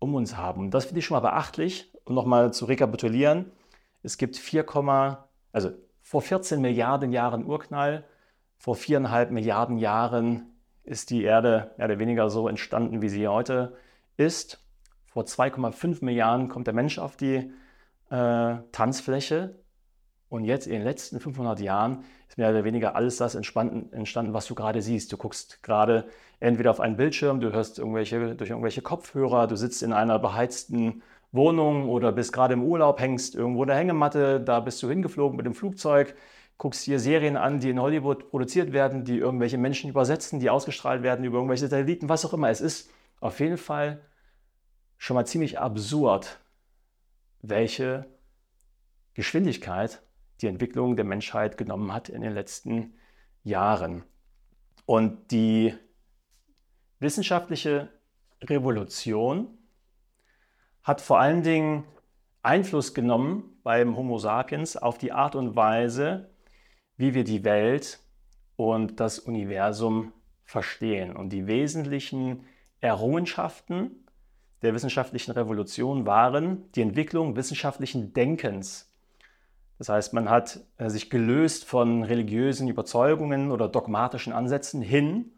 [0.04, 0.60] um uns haben.
[0.62, 3.52] Und das finde ich schon mal beachtlich, um nochmal zu rekapitulieren.
[4.04, 4.66] Es gibt 4,
[5.54, 8.04] also vor 14 Milliarden Jahren Urknall,
[8.58, 13.78] vor viereinhalb Milliarden Jahren ist die Erde mehr oder weniger so entstanden, wie sie heute
[14.18, 14.60] ist.
[15.06, 17.52] Vor 2,5 Milliarden kommt der Mensch auf die
[18.10, 19.56] äh, Tanzfläche.
[20.34, 24.48] Und jetzt in den letzten 500 Jahren ist mehr oder weniger alles das entstanden, was
[24.48, 25.14] du gerade siehst.
[25.14, 26.08] Du guckst gerade
[26.40, 31.04] entweder auf einen Bildschirm, du hörst irgendwelche, durch irgendwelche Kopfhörer, du sitzt in einer beheizten
[31.32, 35.38] Wohnung oder bist gerade im Urlaub, hängst irgendwo in der Hängematte, da bist du hingeflogen
[35.38, 36.16] mit dem Flugzeug,
[36.58, 41.04] guckst dir Serien an, die in Hollywood produziert werden, die irgendwelche Menschen übersetzen, die ausgestrahlt
[41.04, 42.50] werden über irgendwelche Satelliten, was auch immer.
[42.50, 44.02] Es ist auf jeden Fall
[44.98, 46.40] schon mal ziemlich absurd,
[47.44, 48.08] welche
[49.14, 50.02] Geschwindigkeit
[50.42, 52.96] die Entwicklung der Menschheit genommen hat in den letzten
[53.44, 54.04] Jahren.
[54.86, 55.74] Und die
[57.00, 57.90] wissenschaftliche
[58.42, 59.58] Revolution
[60.84, 61.86] hat vor allen Dingen
[62.42, 66.30] Einfluss genommen beim Homo sapiens auf die Art und Weise,
[66.98, 68.00] wie wir die Welt
[68.58, 70.12] und das Universum
[70.44, 71.16] verstehen.
[71.16, 72.46] Und die wesentlichen
[72.82, 74.06] Errungenschaften
[74.62, 78.93] der wissenschaftlichen Revolution waren die Entwicklung wissenschaftlichen Denkens.
[79.84, 85.34] Das heißt, man hat äh, sich gelöst von religiösen Überzeugungen oder dogmatischen Ansätzen hin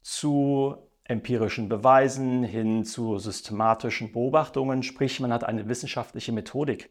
[0.00, 6.88] zu empirischen Beweisen, hin zu systematischen Beobachtungen, sprich man hat eine wissenschaftliche Methodik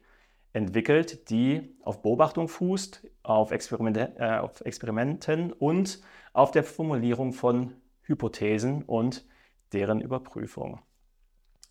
[0.52, 6.00] entwickelt, die auf Beobachtung fußt, auf, Experimente, äh, auf Experimenten und
[6.32, 9.26] auf der Formulierung von Hypothesen und
[9.72, 10.78] deren Überprüfung.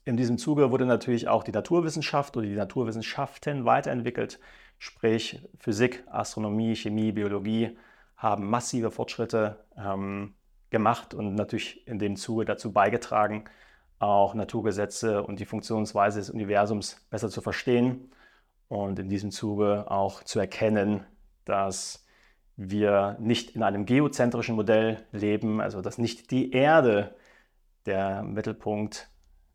[0.04, 4.38] in diesem Zuge wurde natürlich auch die Naturwissenschaft oder die Naturwissenschaften weiterentwickelt.
[4.84, 7.78] Sprich, Physik, Astronomie, Chemie, Biologie
[8.17, 10.34] haben massive Fortschritte ähm,
[10.72, 13.44] gemacht und natürlich in dem Zuge dazu beigetragen,
[14.00, 18.12] auch Naturgesetze und die Funktionsweise des Universums besser zu verstehen
[18.70, 21.06] und in diesem Zuge auch zu erkennen,
[21.46, 22.04] dass
[22.56, 27.13] wir nicht in einem geozentrischen Modell leben, also dass nicht die Erde
[27.86, 29.12] der Mittelpunkt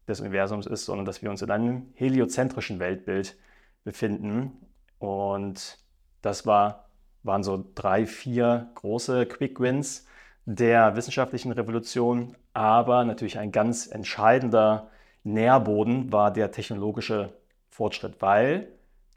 [0.07, 3.37] des Universums ist, sondern dass wir uns in einem heliozentrischen Weltbild
[3.83, 4.53] befinden.
[4.99, 5.79] Und
[6.23, 6.89] das war,
[7.23, 10.07] waren so drei, vier große Quick Wins
[10.45, 12.37] der wissenschaftlichen Revolution.
[12.53, 14.91] Aber natürlich ein ganz entscheidender
[15.25, 17.35] Nährboden war der technologische
[17.69, 18.73] Fortschritt, weil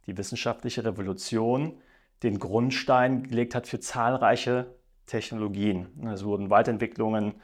[0.08, 1.80] die wissenschaftliche Revolution
[2.24, 5.88] den Grundstein gelegt hat für zahlreiche Technologien.
[6.08, 7.36] Es wurden Weiterentwicklungen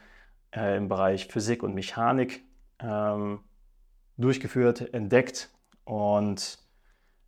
[0.54, 2.44] äh, im Bereich Physik und Mechanik
[2.80, 3.40] ähm,
[4.16, 5.50] durchgeführt, entdeckt
[5.84, 6.58] und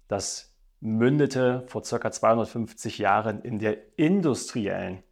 [0.08, 0.47] das
[0.80, 2.10] mündete vor ca.
[2.10, 5.02] 250 Jahren in der industriellen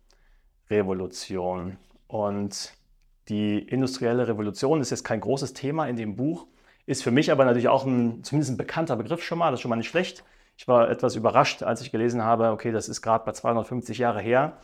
[0.70, 1.78] Revolution.
[2.06, 2.72] Und
[3.28, 6.46] die industrielle Revolution ist jetzt kein großes Thema in dem Buch,
[6.86, 9.62] ist für mich aber natürlich auch ein, zumindest ein bekannter Begriff schon mal, das ist
[9.62, 10.24] schon mal nicht schlecht.
[10.56, 14.20] Ich war etwas überrascht, als ich gelesen habe, okay, das ist gerade bei 250 Jahre
[14.20, 14.58] her.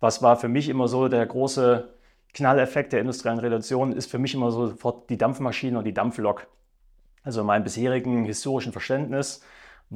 [0.00, 1.92] Was war für mich immer so der große
[2.32, 6.46] Knalleffekt der industriellen Revolution, ist für mich immer sofort die Dampfmaschine und die Dampflok.
[7.22, 9.42] Also in meinem bisherigen historischen Verständnis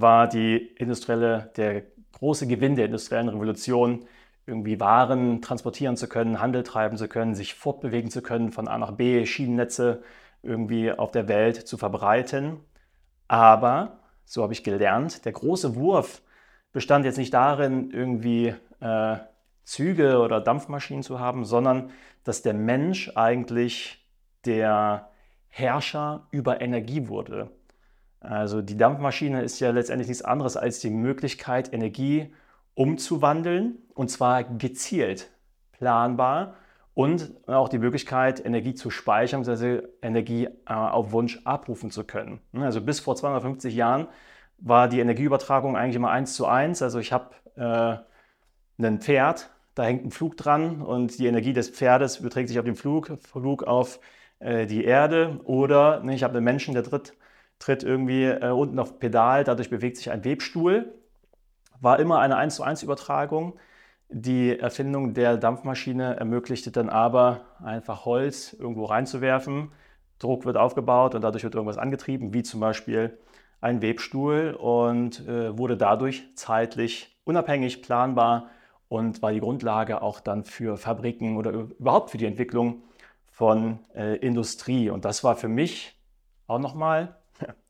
[0.01, 1.83] war die industrielle, der
[2.13, 4.07] große Gewinn der industriellen Revolution,
[4.47, 8.79] irgendwie Waren transportieren zu können, Handel treiben zu können, sich fortbewegen zu können, von A
[8.79, 10.03] nach B, Schienennetze
[10.43, 12.61] irgendwie auf der Welt zu verbreiten.
[13.29, 16.23] Aber, so habe ich gelernt, der große Wurf
[16.73, 19.17] bestand jetzt nicht darin, irgendwie äh,
[19.65, 21.91] Züge oder Dampfmaschinen zu haben, sondern
[22.25, 24.07] dass der Mensch eigentlich
[24.47, 25.11] der
[25.49, 27.51] Herrscher über Energie wurde.
[28.21, 32.33] Also die Dampfmaschine ist ja letztendlich nichts anderes als die Möglichkeit, Energie
[32.75, 35.31] umzuwandeln und zwar gezielt,
[35.73, 36.55] planbar
[36.95, 42.41] und auch die Möglichkeit, Energie zu speichern, also Energie äh, auf Wunsch abrufen zu können.
[42.55, 44.09] Also bis vor 250 Jahren
[44.59, 46.83] war die Energieübertragung eigentlich immer eins zu eins.
[46.83, 51.71] Also ich habe äh, ein Pferd, da hängt ein Flug dran und die Energie des
[51.71, 54.01] Pferdes überträgt sich auf den Flug, Flug auf
[54.41, 55.41] äh, die Erde.
[55.45, 57.15] Oder ne, ich habe einen Menschen, der tritt,
[57.59, 60.95] tritt irgendwie äh, unten auf Pedal, dadurch bewegt sich ein Webstuhl.
[61.81, 63.59] War immer eine 1 zu 1 Übertragung.
[64.09, 69.71] Die Erfindung der Dampfmaschine ermöglichte dann aber einfach Holz irgendwo reinzuwerfen.
[70.19, 73.19] Druck wird aufgebaut und dadurch wird irgendwas angetrieben, wie zum Beispiel
[73.61, 78.49] ein Webstuhl und äh, wurde dadurch zeitlich unabhängig, planbar
[78.89, 82.83] und war die Grundlage auch dann für Fabriken oder überhaupt für die Entwicklung
[83.31, 84.91] von äh, Industrie.
[84.91, 85.97] Und das war für mich
[86.47, 87.18] auch nochmal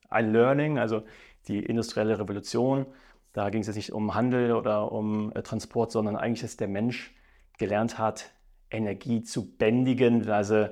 [0.08, 1.02] ein Learning, also
[1.48, 2.86] die industrielle Revolution.
[3.32, 6.68] Da ging es jetzt nicht um Handel oder um äh, Transport, sondern eigentlich, dass der
[6.68, 7.14] Mensch
[7.58, 8.30] gelernt hat,
[8.70, 10.68] Energie zu bändigen, also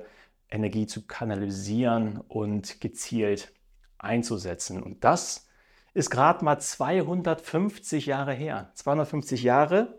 [0.49, 3.51] Energie zu kanalisieren und gezielt
[3.97, 4.81] einzusetzen.
[4.81, 5.47] Und das
[5.93, 8.71] ist gerade mal 250 Jahre her.
[8.75, 9.97] 250 Jahre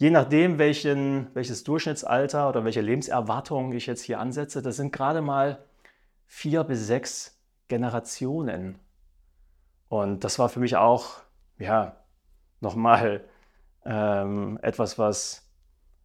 [0.00, 5.20] Je nachdem, welchen, welches Durchschnittsalter oder welche Lebenserwartung ich jetzt hier ansetze, das sind gerade
[5.20, 5.62] mal
[6.26, 7.38] vier bis sechs
[7.70, 8.78] Generationen.
[9.88, 11.22] Und das war für mich auch,
[11.58, 11.96] ja,
[12.60, 13.24] nochmal
[13.86, 15.48] ähm, etwas, was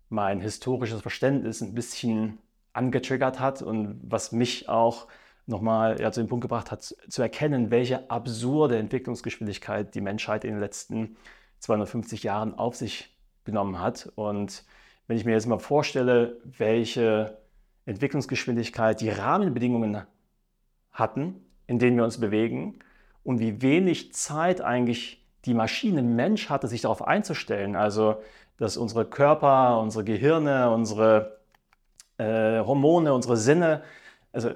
[0.08, 2.38] mein historisches Verständnis ein bisschen
[2.72, 5.08] angetriggert hat und was mich auch
[5.46, 10.52] nochmal ja, zu dem Punkt gebracht hat, zu erkennen, welche absurde Entwicklungsgeschwindigkeit die Menschheit in
[10.52, 11.18] den letzten
[11.60, 14.12] 250 Jahren auf sich genommen hat.
[14.16, 14.64] Und
[15.08, 17.38] wenn ich mir jetzt mal vorstelle, welche
[17.86, 20.04] Entwicklungsgeschwindigkeit die Rahmenbedingungen
[20.92, 22.80] hatten, in denen wir uns bewegen
[23.24, 27.76] und wie wenig Zeit eigentlich die Maschine Mensch hatte, sich darauf einzustellen.
[27.76, 28.18] Also,
[28.58, 31.40] dass unsere Körper, unsere Gehirne, unsere
[32.18, 33.84] äh, Hormone, unsere Sinne,
[34.32, 34.52] also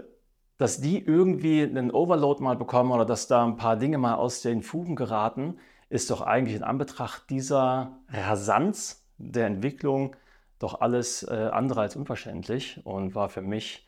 [0.58, 4.42] dass die irgendwie einen Overload mal bekommen oder dass da ein paar Dinge mal aus
[4.42, 5.58] den Fugen geraten,
[5.90, 10.16] ist doch eigentlich in Anbetracht dieser Rasanz der Entwicklung
[10.60, 13.88] doch alles äh, andere als unverständlich und war für mich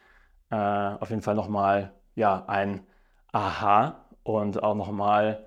[0.50, 2.82] äh, auf jeden Fall nochmal ja, ein
[3.32, 5.46] Aha und auch nochmal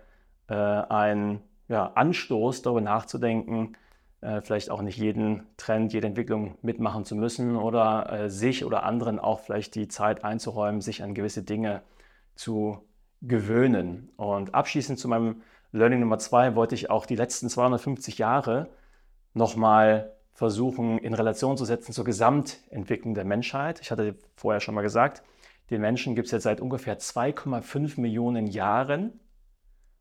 [0.49, 3.77] äh, ein ja, Anstoß, darüber nachzudenken,
[4.21, 8.85] äh, vielleicht auch nicht jeden Trend, jede Entwicklung mitmachen zu müssen oder äh, sich oder
[8.85, 11.83] anderen auch vielleicht die Zeit einzuräumen, sich an gewisse Dinge
[12.35, 12.79] zu
[13.21, 14.11] gewöhnen.
[14.17, 15.43] Und abschließend zu meinem
[15.73, 18.69] Learning Nummer zwei wollte ich auch die letzten 250 Jahre
[19.35, 23.81] nochmal versuchen in Relation zu setzen zur Gesamtentwicklung der Menschheit.
[23.81, 25.23] Ich hatte vorher schon mal gesagt,
[25.71, 29.21] Den Menschen gibt es jetzt seit ungefähr 2,5 Millionen Jahren.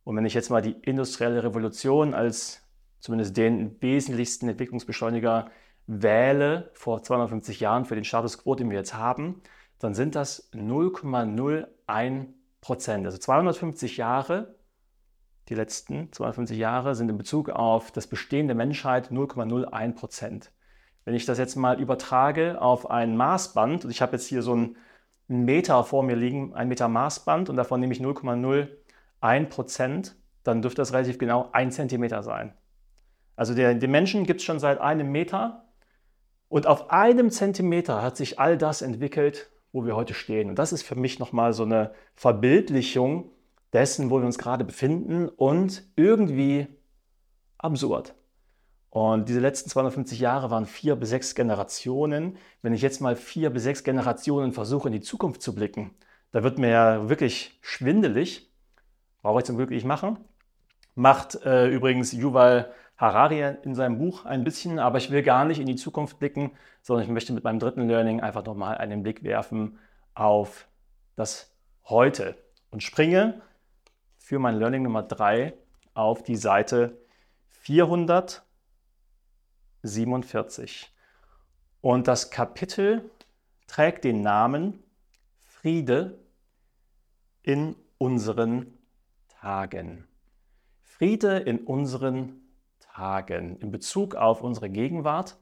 [0.03, 2.61] Und wenn ich jetzt mal die industrielle Revolution als
[2.99, 5.49] zumindest den wesentlichsten Entwicklungsbeschleuniger
[5.87, 9.41] wähle vor 250 Jahren für den Status quo, den wir jetzt haben,
[9.79, 12.27] dann sind das 0,01
[12.61, 13.05] Prozent.
[13.05, 14.55] Also 250 Jahre,
[15.49, 20.51] die letzten 250 Jahre sind in Bezug auf das Bestehen der Menschheit 0,01 Prozent.
[21.03, 24.55] Wenn ich das jetzt mal übertrage auf ein Maßband, und ich habe jetzt hier so
[25.33, 30.61] einen Meter vor mir liegen, ein Meter Maßband, und davon nehme ich 0,01 Prozent, dann
[30.61, 32.53] dürfte das relativ genau ein Zentimeter sein.
[33.35, 35.65] Also den Menschen gibt es schon seit einem Meter
[36.49, 40.49] und auf einem Zentimeter hat sich all das entwickelt, wo wir heute stehen.
[40.49, 43.31] Und das ist für mich nochmal so eine Verbildlichung
[43.71, 46.67] dessen, wo wir uns gerade befinden und irgendwie
[47.57, 48.13] absurd.
[48.93, 52.37] Und diese letzten 250 Jahre waren vier bis sechs Generationen.
[52.61, 55.95] Wenn ich jetzt mal vier bis sechs Generationen versuche, in die Zukunft zu blicken,
[56.31, 58.53] da wird mir ja wirklich schwindelig.
[59.23, 60.19] Brauche ich zum Glück nicht machen.
[60.93, 65.59] Macht äh, übrigens Yuval Harari in seinem Buch ein bisschen, aber ich will gar nicht
[65.59, 66.51] in die Zukunft blicken,
[66.83, 69.79] sondern ich möchte mit meinem dritten Learning einfach nochmal einen Blick werfen
[70.13, 70.67] auf
[71.15, 71.51] das
[71.85, 72.35] Heute
[72.69, 73.41] und springe
[74.19, 75.55] für mein Learning Nummer drei
[75.95, 77.01] auf die Seite
[77.49, 78.43] 400.
[79.83, 80.91] 47.
[81.81, 83.09] Und das Kapitel
[83.67, 84.81] trägt den Namen
[85.39, 86.19] Friede
[87.41, 88.77] in unseren
[89.27, 90.07] Tagen.
[90.81, 92.41] Friede in unseren
[92.79, 95.37] Tagen in Bezug auf unsere Gegenwart.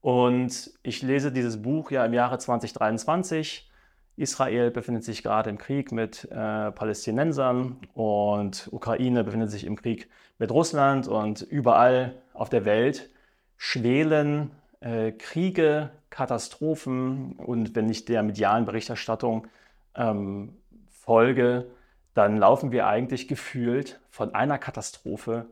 [0.00, 3.70] Und ich lese dieses Buch ja im Jahre 2023.
[4.16, 10.08] Israel befindet sich gerade im Krieg mit äh, Palästinensern und Ukraine befindet sich im Krieg
[10.38, 13.10] mit Russland und überall auf der Welt
[13.58, 19.46] schwelen äh, Kriege, Katastrophen und wenn ich der medialen Berichterstattung
[19.94, 20.56] ähm,
[20.88, 21.70] folge,
[22.14, 25.46] dann laufen wir eigentlich gefühlt von einer Katastrophe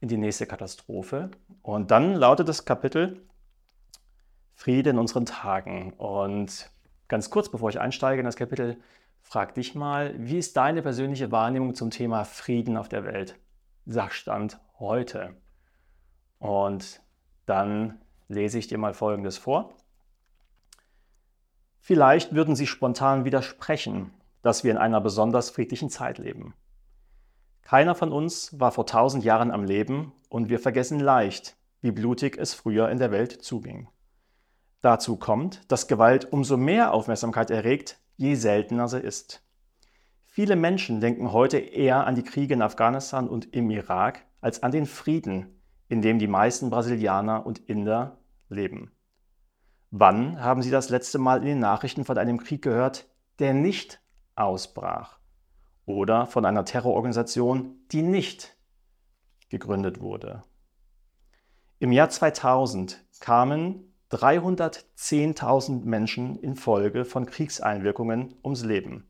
[0.00, 1.30] in die nächste Katastrophe.
[1.62, 3.20] Und dann lautet das Kapitel
[4.54, 5.92] Friede in unseren Tagen.
[5.94, 6.70] Und
[7.08, 8.78] ganz kurz, bevor ich einsteige in das Kapitel,
[9.20, 13.38] frag dich mal, wie ist deine persönliche Wahrnehmung zum Thema Frieden auf der Welt?
[13.84, 15.34] Sachstand heute.
[16.38, 17.00] Und
[17.46, 19.74] dann lese ich dir mal Folgendes vor.
[21.80, 24.10] Vielleicht würden Sie spontan widersprechen,
[24.42, 26.54] dass wir in einer besonders friedlichen Zeit leben.
[27.62, 32.36] Keiner von uns war vor tausend Jahren am Leben und wir vergessen leicht, wie blutig
[32.38, 33.88] es früher in der Welt zuging.
[34.82, 39.42] Dazu kommt, dass Gewalt umso mehr Aufmerksamkeit erregt, je seltener sie ist.
[40.26, 44.70] Viele Menschen denken heute eher an die Kriege in Afghanistan und im Irak als an
[44.70, 45.55] den Frieden,
[45.88, 48.18] in dem die meisten Brasilianer und Inder
[48.48, 48.90] leben.
[49.90, 54.00] Wann haben Sie das letzte Mal in den Nachrichten von einem Krieg gehört, der nicht
[54.34, 55.18] ausbrach?
[55.84, 58.56] Oder von einer Terrororganisation, die nicht
[59.48, 60.42] gegründet wurde?
[61.78, 69.08] Im Jahr 2000 kamen 310.000 Menschen infolge von Kriegseinwirkungen ums Leben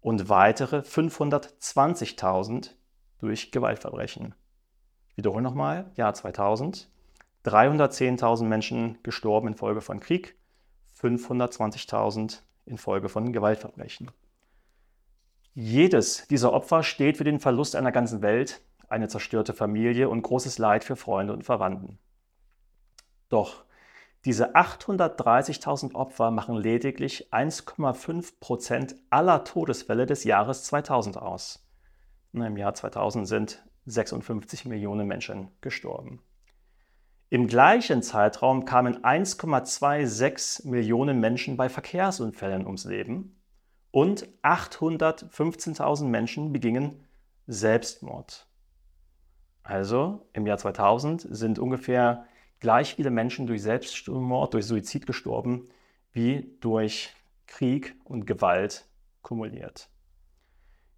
[0.00, 2.70] und weitere 520.000
[3.18, 4.34] durch Gewaltverbrechen
[5.16, 6.88] wiederhole nochmal, Jahr 2000,
[7.44, 10.36] 310.000 Menschen gestorben infolge von Krieg,
[11.00, 14.10] 520.000 infolge von Gewaltverbrechen.
[15.54, 20.58] Jedes dieser Opfer steht für den Verlust einer ganzen Welt, eine zerstörte Familie und großes
[20.58, 21.98] Leid für Freunde und Verwandten.
[23.28, 23.64] Doch
[24.24, 31.64] diese 830.000 Opfer machen lediglich 1,5 Prozent aller Todesfälle des Jahres 2000 aus.
[32.32, 36.20] Im Jahr 2000 sind 56 Millionen Menschen gestorben.
[37.28, 43.36] Im gleichen Zeitraum kamen 1,26 Millionen Menschen bei Verkehrsunfällen ums Leben
[43.90, 47.04] und 815.000 Menschen begingen
[47.46, 48.46] Selbstmord.
[49.62, 52.26] Also im Jahr 2000 sind ungefähr
[52.60, 55.68] gleich viele Menschen durch Selbstmord, durch Suizid gestorben,
[56.12, 57.14] wie durch
[57.46, 58.86] Krieg und Gewalt
[59.22, 59.88] kumuliert.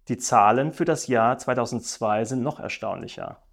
[0.09, 3.43] Die Zahlen für das Jahr 2002 sind noch erstaunlicher.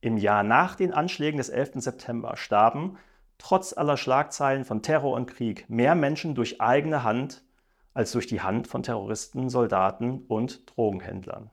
[0.00, 1.74] Im Jahr nach den Anschlägen des 11.
[1.76, 2.98] September starben,
[3.38, 7.44] trotz aller Schlagzeilen von Terror und Krieg, mehr Menschen durch eigene Hand
[7.94, 11.52] als durch die Hand von Terroristen, Soldaten und Drogenhändlern.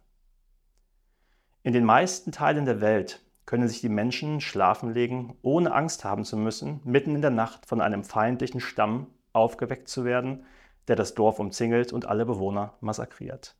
[1.61, 6.25] In den meisten Teilen der Welt können sich die Menschen schlafen legen, ohne Angst haben
[6.25, 10.45] zu müssen, mitten in der Nacht von einem feindlichen Stamm aufgeweckt zu werden,
[10.87, 13.55] der das Dorf umzingelt und alle Bewohner massakriert.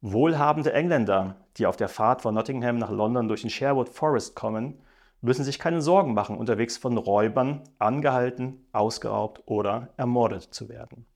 [0.00, 4.80] Wohlhabende Engländer, die auf der Fahrt von Nottingham nach London durch den Sherwood Forest kommen,
[5.20, 11.06] müssen sich keine Sorgen machen, unterwegs von Räubern angehalten, ausgeraubt oder ermordet zu werden.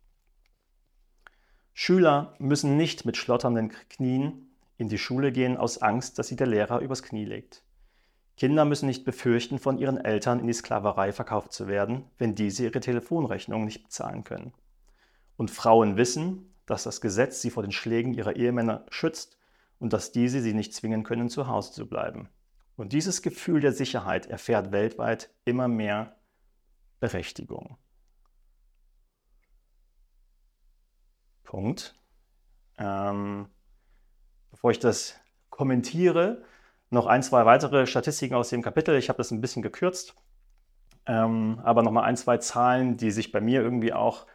[1.75, 6.49] Schüler müssen nicht mit schlotternden Knien in die Schule gehen aus Angst, dass sie der
[6.49, 7.63] Lehrer übers Knie legt.
[8.37, 12.65] Kinder müssen nicht befürchten, von ihren Eltern in die Sklaverei verkauft zu werden, wenn diese
[12.65, 14.53] ihre Telefonrechnung nicht bezahlen können.
[15.37, 19.37] Und Frauen wissen, dass das Gesetz sie vor den Schlägen ihrer Ehemänner schützt
[19.79, 22.31] und dass diese sie nicht zwingen können, zu Hause zu bleiben.
[22.77, 26.17] Und dieses Gefühl der Sicherheit erfährt weltweit immer mehr
[26.99, 27.77] Berechtigung.
[31.45, 31.95] Punkt.
[32.79, 33.49] Ähm,
[34.51, 35.21] bevor ich das
[35.51, 36.43] kommentiere,
[36.89, 38.97] noch ein, zwei weitere Statistiken aus dem Kapitel.
[38.97, 40.15] Ich habe das ein bisschen gekürzt,
[41.05, 44.27] ähm, aber nochmal ein, zwei Zahlen, die sich bei mir irgendwie auch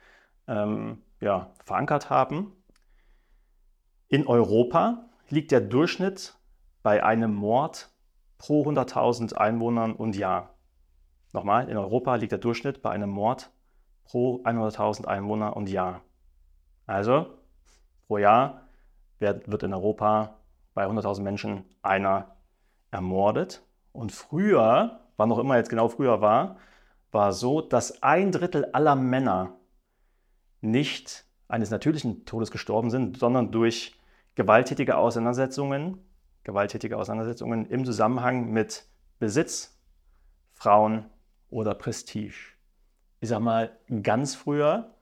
[0.48, 2.54] ähm, ja, verankert haben.
[4.08, 6.38] In Europa liegt der Durchschnitt
[6.84, 7.90] bei einem Mord
[8.38, 10.56] pro 100.000 Einwohnern und Jahr.
[11.34, 13.52] Nochmal, in Europa liegt der Durchschnitt bei einem Mord
[14.06, 16.02] pro 100.000 Einwohner und Jahr.
[16.86, 17.28] Also
[18.08, 18.62] pro Jahr
[19.20, 20.40] wird, in Europa
[20.74, 22.38] bei 100.000 Menschen einer
[22.92, 23.62] ermordet.
[23.92, 26.58] Und früher, wann auch immer jetzt genau früher war,
[27.12, 29.58] war so, dass ein Drittel aller Männer
[30.62, 33.96] nicht eines natürlichen Todes gestorben sind, sondern durch
[34.36, 36.00] gewalttätige Auseinandersetzungen,
[36.44, 38.86] gewalttätige Auseinandersetzungen im Zusammenhang mit
[39.20, 39.80] Besitz,
[40.54, 41.06] Frauen
[41.50, 42.54] oder Prestige.
[43.20, 44.96] Ich sag mal, ganz früher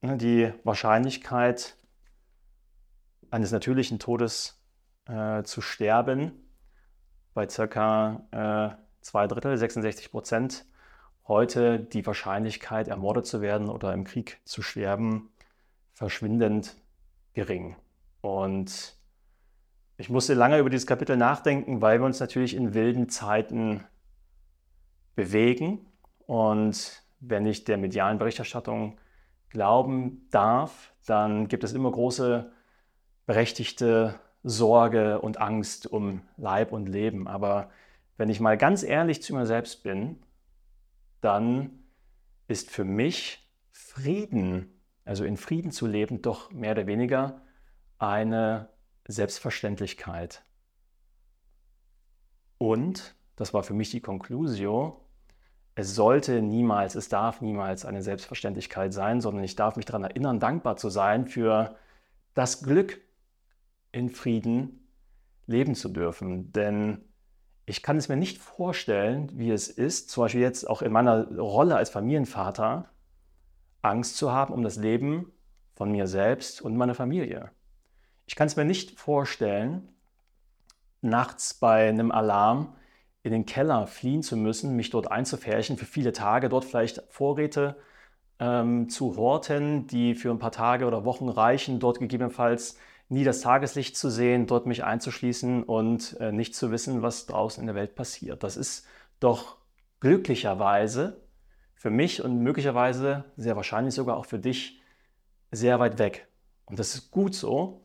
[0.00, 1.76] ne, die Wahrscheinlichkeit
[3.30, 4.62] eines natürlichen Todes
[5.06, 6.32] äh, zu sterben
[7.34, 10.66] bei circa äh, zwei Drittel, 66 Prozent.
[11.28, 15.30] Heute die Wahrscheinlichkeit, ermordet zu werden oder im Krieg zu sterben,
[15.92, 16.76] verschwindend
[17.32, 17.76] gering.
[18.20, 18.94] Und
[19.96, 23.84] ich musste lange über dieses Kapitel nachdenken, weil wir uns natürlich in wilden Zeiten
[25.14, 25.86] bewegen.
[26.26, 28.98] Und wenn ich der medialen Berichterstattung
[29.50, 32.50] glauben darf, dann gibt es immer große
[33.26, 37.28] berechtigte Sorge und Angst um Leib und Leben.
[37.28, 37.70] Aber
[38.16, 40.18] wenn ich mal ganz ehrlich zu mir selbst bin,
[41.22, 41.84] dann
[42.48, 47.42] ist für mich Frieden, also in Frieden zu leben, doch mehr oder weniger
[47.98, 48.68] eine
[49.08, 50.44] Selbstverständlichkeit.
[52.58, 55.02] Und, das war für mich die Conclusio,
[55.74, 60.38] es sollte niemals, es darf niemals eine Selbstverständlichkeit sein, sondern ich darf mich daran erinnern,
[60.38, 61.76] dankbar zu sein für
[62.34, 63.00] das Glück,
[63.90, 64.88] in Frieden
[65.46, 66.52] leben zu dürfen.
[66.52, 67.11] Denn
[67.72, 71.26] ich kann es mir nicht vorstellen, wie es ist, zum Beispiel jetzt auch in meiner
[71.38, 72.90] Rolle als Familienvater,
[73.80, 75.32] Angst zu haben um das Leben
[75.74, 77.50] von mir selbst und meiner Familie.
[78.26, 79.88] Ich kann es mir nicht vorstellen,
[81.00, 82.76] nachts bei einem Alarm
[83.22, 87.76] in den Keller fliehen zu müssen, mich dort einzufärchen für viele Tage, dort vielleicht Vorräte
[88.38, 92.76] ähm, zu horten, die für ein paar Tage oder Wochen reichen, dort gegebenenfalls
[93.12, 97.60] nie das Tageslicht zu sehen, dort mich einzuschließen und äh, nicht zu wissen, was draußen
[97.60, 98.42] in der Welt passiert.
[98.42, 98.86] Das ist
[99.20, 99.58] doch
[100.00, 101.20] glücklicherweise
[101.74, 104.80] für mich und möglicherweise sehr wahrscheinlich sogar auch für dich
[105.50, 106.26] sehr weit weg.
[106.64, 107.82] Und das ist gut so.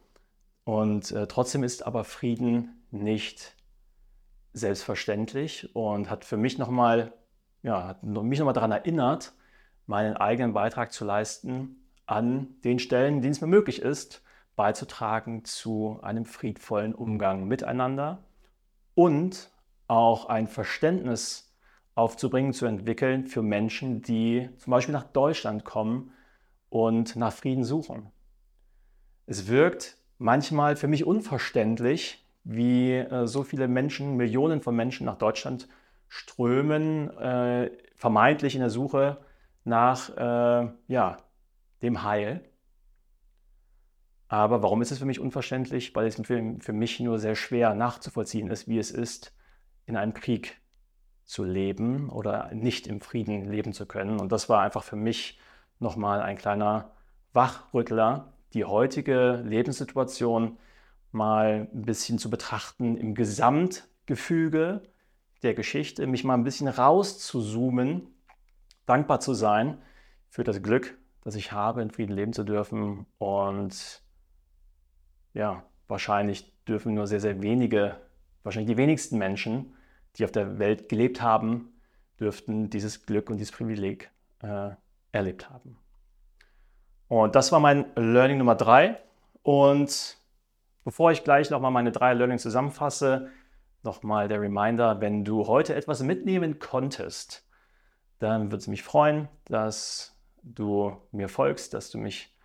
[0.63, 3.53] Und äh, trotzdem ist aber Frieden nicht
[4.53, 7.13] selbstverständlich und hat für mich nochmal,
[7.63, 9.33] ja, hat mich nochmal daran erinnert,
[9.87, 14.21] meinen eigenen Beitrag zu leisten an den Stellen, denen es mir möglich ist,
[14.57, 18.25] beizutragen zu einem friedvollen Umgang miteinander
[18.95, 19.49] und
[19.87, 21.55] auch ein Verständnis
[21.95, 26.11] aufzubringen, zu entwickeln für Menschen, die zum Beispiel nach Deutschland kommen
[26.69, 28.11] und nach Frieden suchen.
[29.25, 35.17] Es wirkt manchmal für mich unverständlich, wie äh, so viele Menschen, Millionen von Menschen nach
[35.17, 35.67] Deutschland
[36.07, 39.17] strömen, äh, vermeintlich in der Suche
[39.63, 41.17] nach äh, ja,
[41.81, 42.41] dem Heil.
[44.27, 45.95] Aber warum ist es für mich unverständlich?
[45.95, 49.33] Weil es für, für mich nur sehr schwer nachzuvollziehen ist, wie es ist,
[49.85, 50.59] in einem Krieg
[51.23, 54.19] zu leben oder nicht im Frieden leben zu können.
[54.19, 55.39] Und das war einfach für mich
[55.79, 56.91] nochmal ein kleiner
[57.33, 60.57] Wachrüttler, die heutige Lebenssituation
[61.11, 64.83] mal ein bisschen zu betrachten im Gesamtgefüge
[65.43, 68.07] der Geschichte, mich mal ein bisschen rauszuzoomen,
[68.85, 69.77] dankbar zu sein
[70.29, 74.01] für das Glück, das ich habe, in Frieden leben zu dürfen und
[75.37, 77.95] ja, wahrscheinlich dürfen nur sehr, sehr wenige,
[78.43, 79.75] wahrscheinlich die wenigsten Menschen,
[80.15, 81.73] die auf der Welt gelebt haben,
[82.19, 84.09] dürften dieses Glück und dieses Privileg
[84.41, 84.71] äh,
[85.11, 85.77] erlebt haben.
[87.07, 88.99] Und das war mein Learning Nummer drei.
[89.43, 90.17] Und
[90.83, 93.29] bevor ich gleich nochmal meine drei Learnings zusammenfasse,
[93.83, 97.47] nochmal der Reminder, wenn du heute etwas mitnehmen konntest,
[98.17, 102.35] dann würde es mich freuen, dass du mir folgst, dass du mich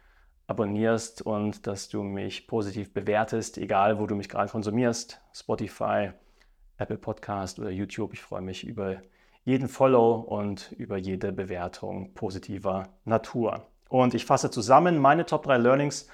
[0.53, 5.19] abonnierst und dass du mich positiv bewertest, egal wo du mich gerade konsumierst.
[5.33, 6.11] Spotify,
[6.77, 8.13] Apple Podcast oder YouTube.
[8.13, 9.01] Ich freue mich über
[9.45, 13.67] jeden Follow und über jede Bewertung positiver Natur.
[13.89, 16.07] Und ich fasse zusammen meine Top 3 Learnings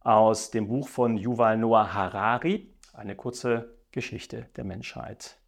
[0.00, 5.38] aus dem Buch von Yuval Noah Harari, eine kurze Geschichte der Menschheit.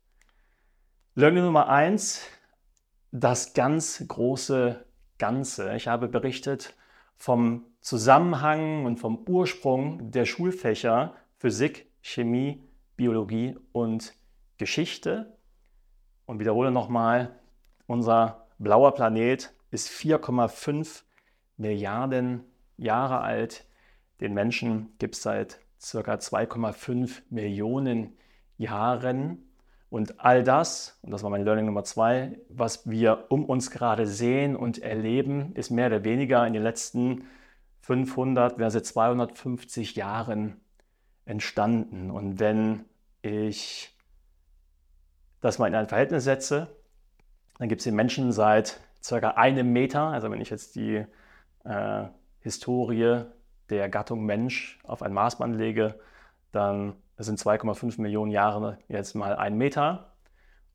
[1.14, 2.22] Learning Nummer 1,
[3.12, 4.86] das ganz große
[5.18, 5.76] Ganze.
[5.76, 6.74] Ich habe berichtet
[7.18, 12.64] vom Zusammenhang und vom Ursprung der Schulfächer Physik, Chemie,
[12.96, 14.14] Biologie und
[14.56, 15.36] Geschichte.
[16.26, 17.38] Und wiederhole nochmal,
[17.86, 21.02] unser blauer Planet ist 4,5
[21.56, 22.44] Milliarden
[22.76, 23.66] Jahre alt.
[24.20, 26.14] Den Menschen gibt es seit ca.
[26.14, 28.16] 2,5 Millionen
[28.56, 29.47] Jahren.
[29.90, 34.06] Und all das, und das war mein Learning Nummer zwei, was wir um uns gerade
[34.06, 37.24] sehen und erleben, ist mehr oder weniger in den letzten
[37.80, 40.60] 500, verse 250 Jahren
[41.24, 42.10] entstanden.
[42.10, 42.84] Und wenn
[43.22, 43.96] ich
[45.40, 46.68] das mal in ein Verhältnis setze,
[47.58, 51.04] dann gibt es den Menschen seit circa einem Meter, also wenn ich jetzt die
[51.64, 52.04] äh,
[52.40, 53.22] Historie
[53.70, 55.98] der Gattung Mensch auf ein Maßband lege,
[56.52, 56.94] dann
[57.26, 60.12] sind 2,5 Millionen Jahre jetzt mal ein Meter.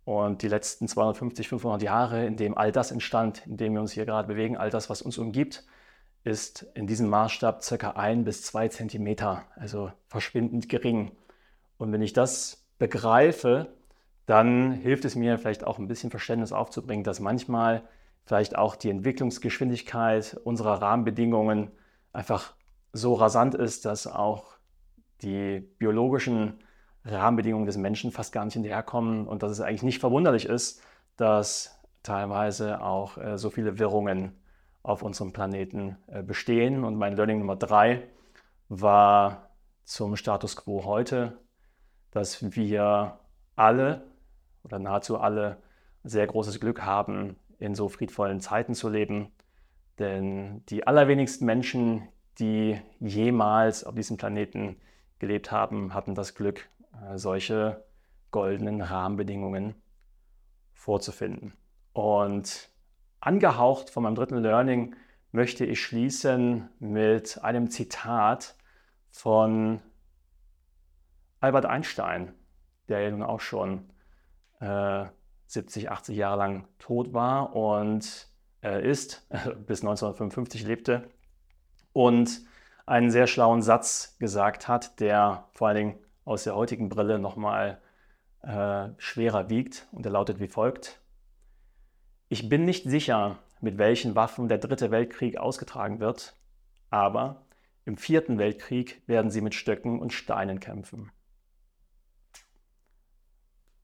[0.05, 3.93] Und die letzten 250, 500 Jahre, in dem all das entstand, in dem wir uns
[3.93, 5.63] hier gerade bewegen, all das, was uns umgibt,
[6.25, 11.11] ist in diesem Maßstab circa ein bis zwei Zentimeter, also verschwindend gering.
[11.77, 13.73] Und wenn ich das begreife,
[14.25, 17.83] dann hilft es mir vielleicht auch ein bisschen Verständnis aufzubringen, dass manchmal
[18.25, 21.71] vielleicht auch die Entwicklungsgeschwindigkeit unserer Rahmenbedingungen
[22.13, 22.53] einfach
[22.93, 24.52] so rasant ist, dass auch
[25.23, 26.59] die biologischen
[27.05, 30.81] Rahmenbedingungen des Menschen fast gar nicht hinterherkommen und dass es eigentlich nicht verwunderlich ist,
[31.17, 34.33] dass teilweise auch äh, so viele Wirrungen
[34.83, 36.83] auf unserem Planeten äh, bestehen.
[36.83, 38.03] Und mein Learning Nummer drei
[38.69, 39.49] war
[39.83, 41.37] zum Status quo heute,
[42.11, 43.19] dass wir
[43.55, 44.03] alle
[44.63, 45.57] oder nahezu alle
[46.03, 49.31] sehr großes Glück haben, in so friedvollen Zeiten zu leben.
[49.99, 52.07] Denn die allerwenigsten Menschen,
[52.39, 54.77] die jemals auf diesem Planeten
[55.23, 56.69] gelebt haben, hatten das Glück,
[57.01, 57.85] äh, solche
[58.31, 59.73] goldenen Rahmenbedingungen
[60.73, 61.53] vorzufinden.
[61.93, 62.69] Und
[63.21, 64.97] Angehaucht von meinem dritten Learning
[65.31, 68.55] möchte ich schließen mit einem Zitat
[69.11, 69.81] von
[71.39, 72.33] Albert Einstein,
[72.89, 73.89] der ja nun auch schon
[74.59, 75.05] äh,
[75.45, 78.27] 70, 80 Jahre lang tot war und
[78.61, 81.09] äh, ist, äh, bis 1955 lebte
[81.93, 82.41] und
[82.85, 87.81] einen sehr schlauen Satz gesagt hat, der vor allen Dingen aus der heutigen Brille nochmal
[88.41, 91.01] äh, schwerer wiegt und er lautet wie folgt.
[92.29, 96.35] Ich bin nicht sicher, mit welchen Waffen der dritte Weltkrieg ausgetragen wird,
[96.89, 97.45] aber
[97.85, 101.11] im vierten Weltkrieg werden sie mit Stöcken und Steinen kämpfen.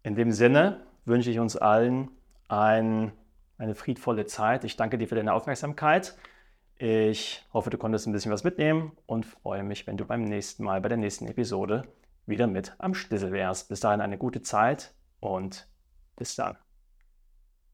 [0.04, 2.10] In dem Sinne wünsche ich uns allen
[2.48, 3.12] ein,
[3.58, 4.64] eine friedvolle Zeit.
[4.64, 6.18] Ich danke dir für deine Aufmerksamkeit.
[6.82, 10.64] Ich hoffe, du konntest ein bisschen was mitnehmen und freue mich, wenn du beim nächsten
[10.64, 11.84] Mal, bei der nächsten Episode
[12.26, 13.68] wieder mit am Schlüssel wärst.
[13.68, 15.68] Bis dahin eine gute Zeit und
[16.16, 16.56] bis dann.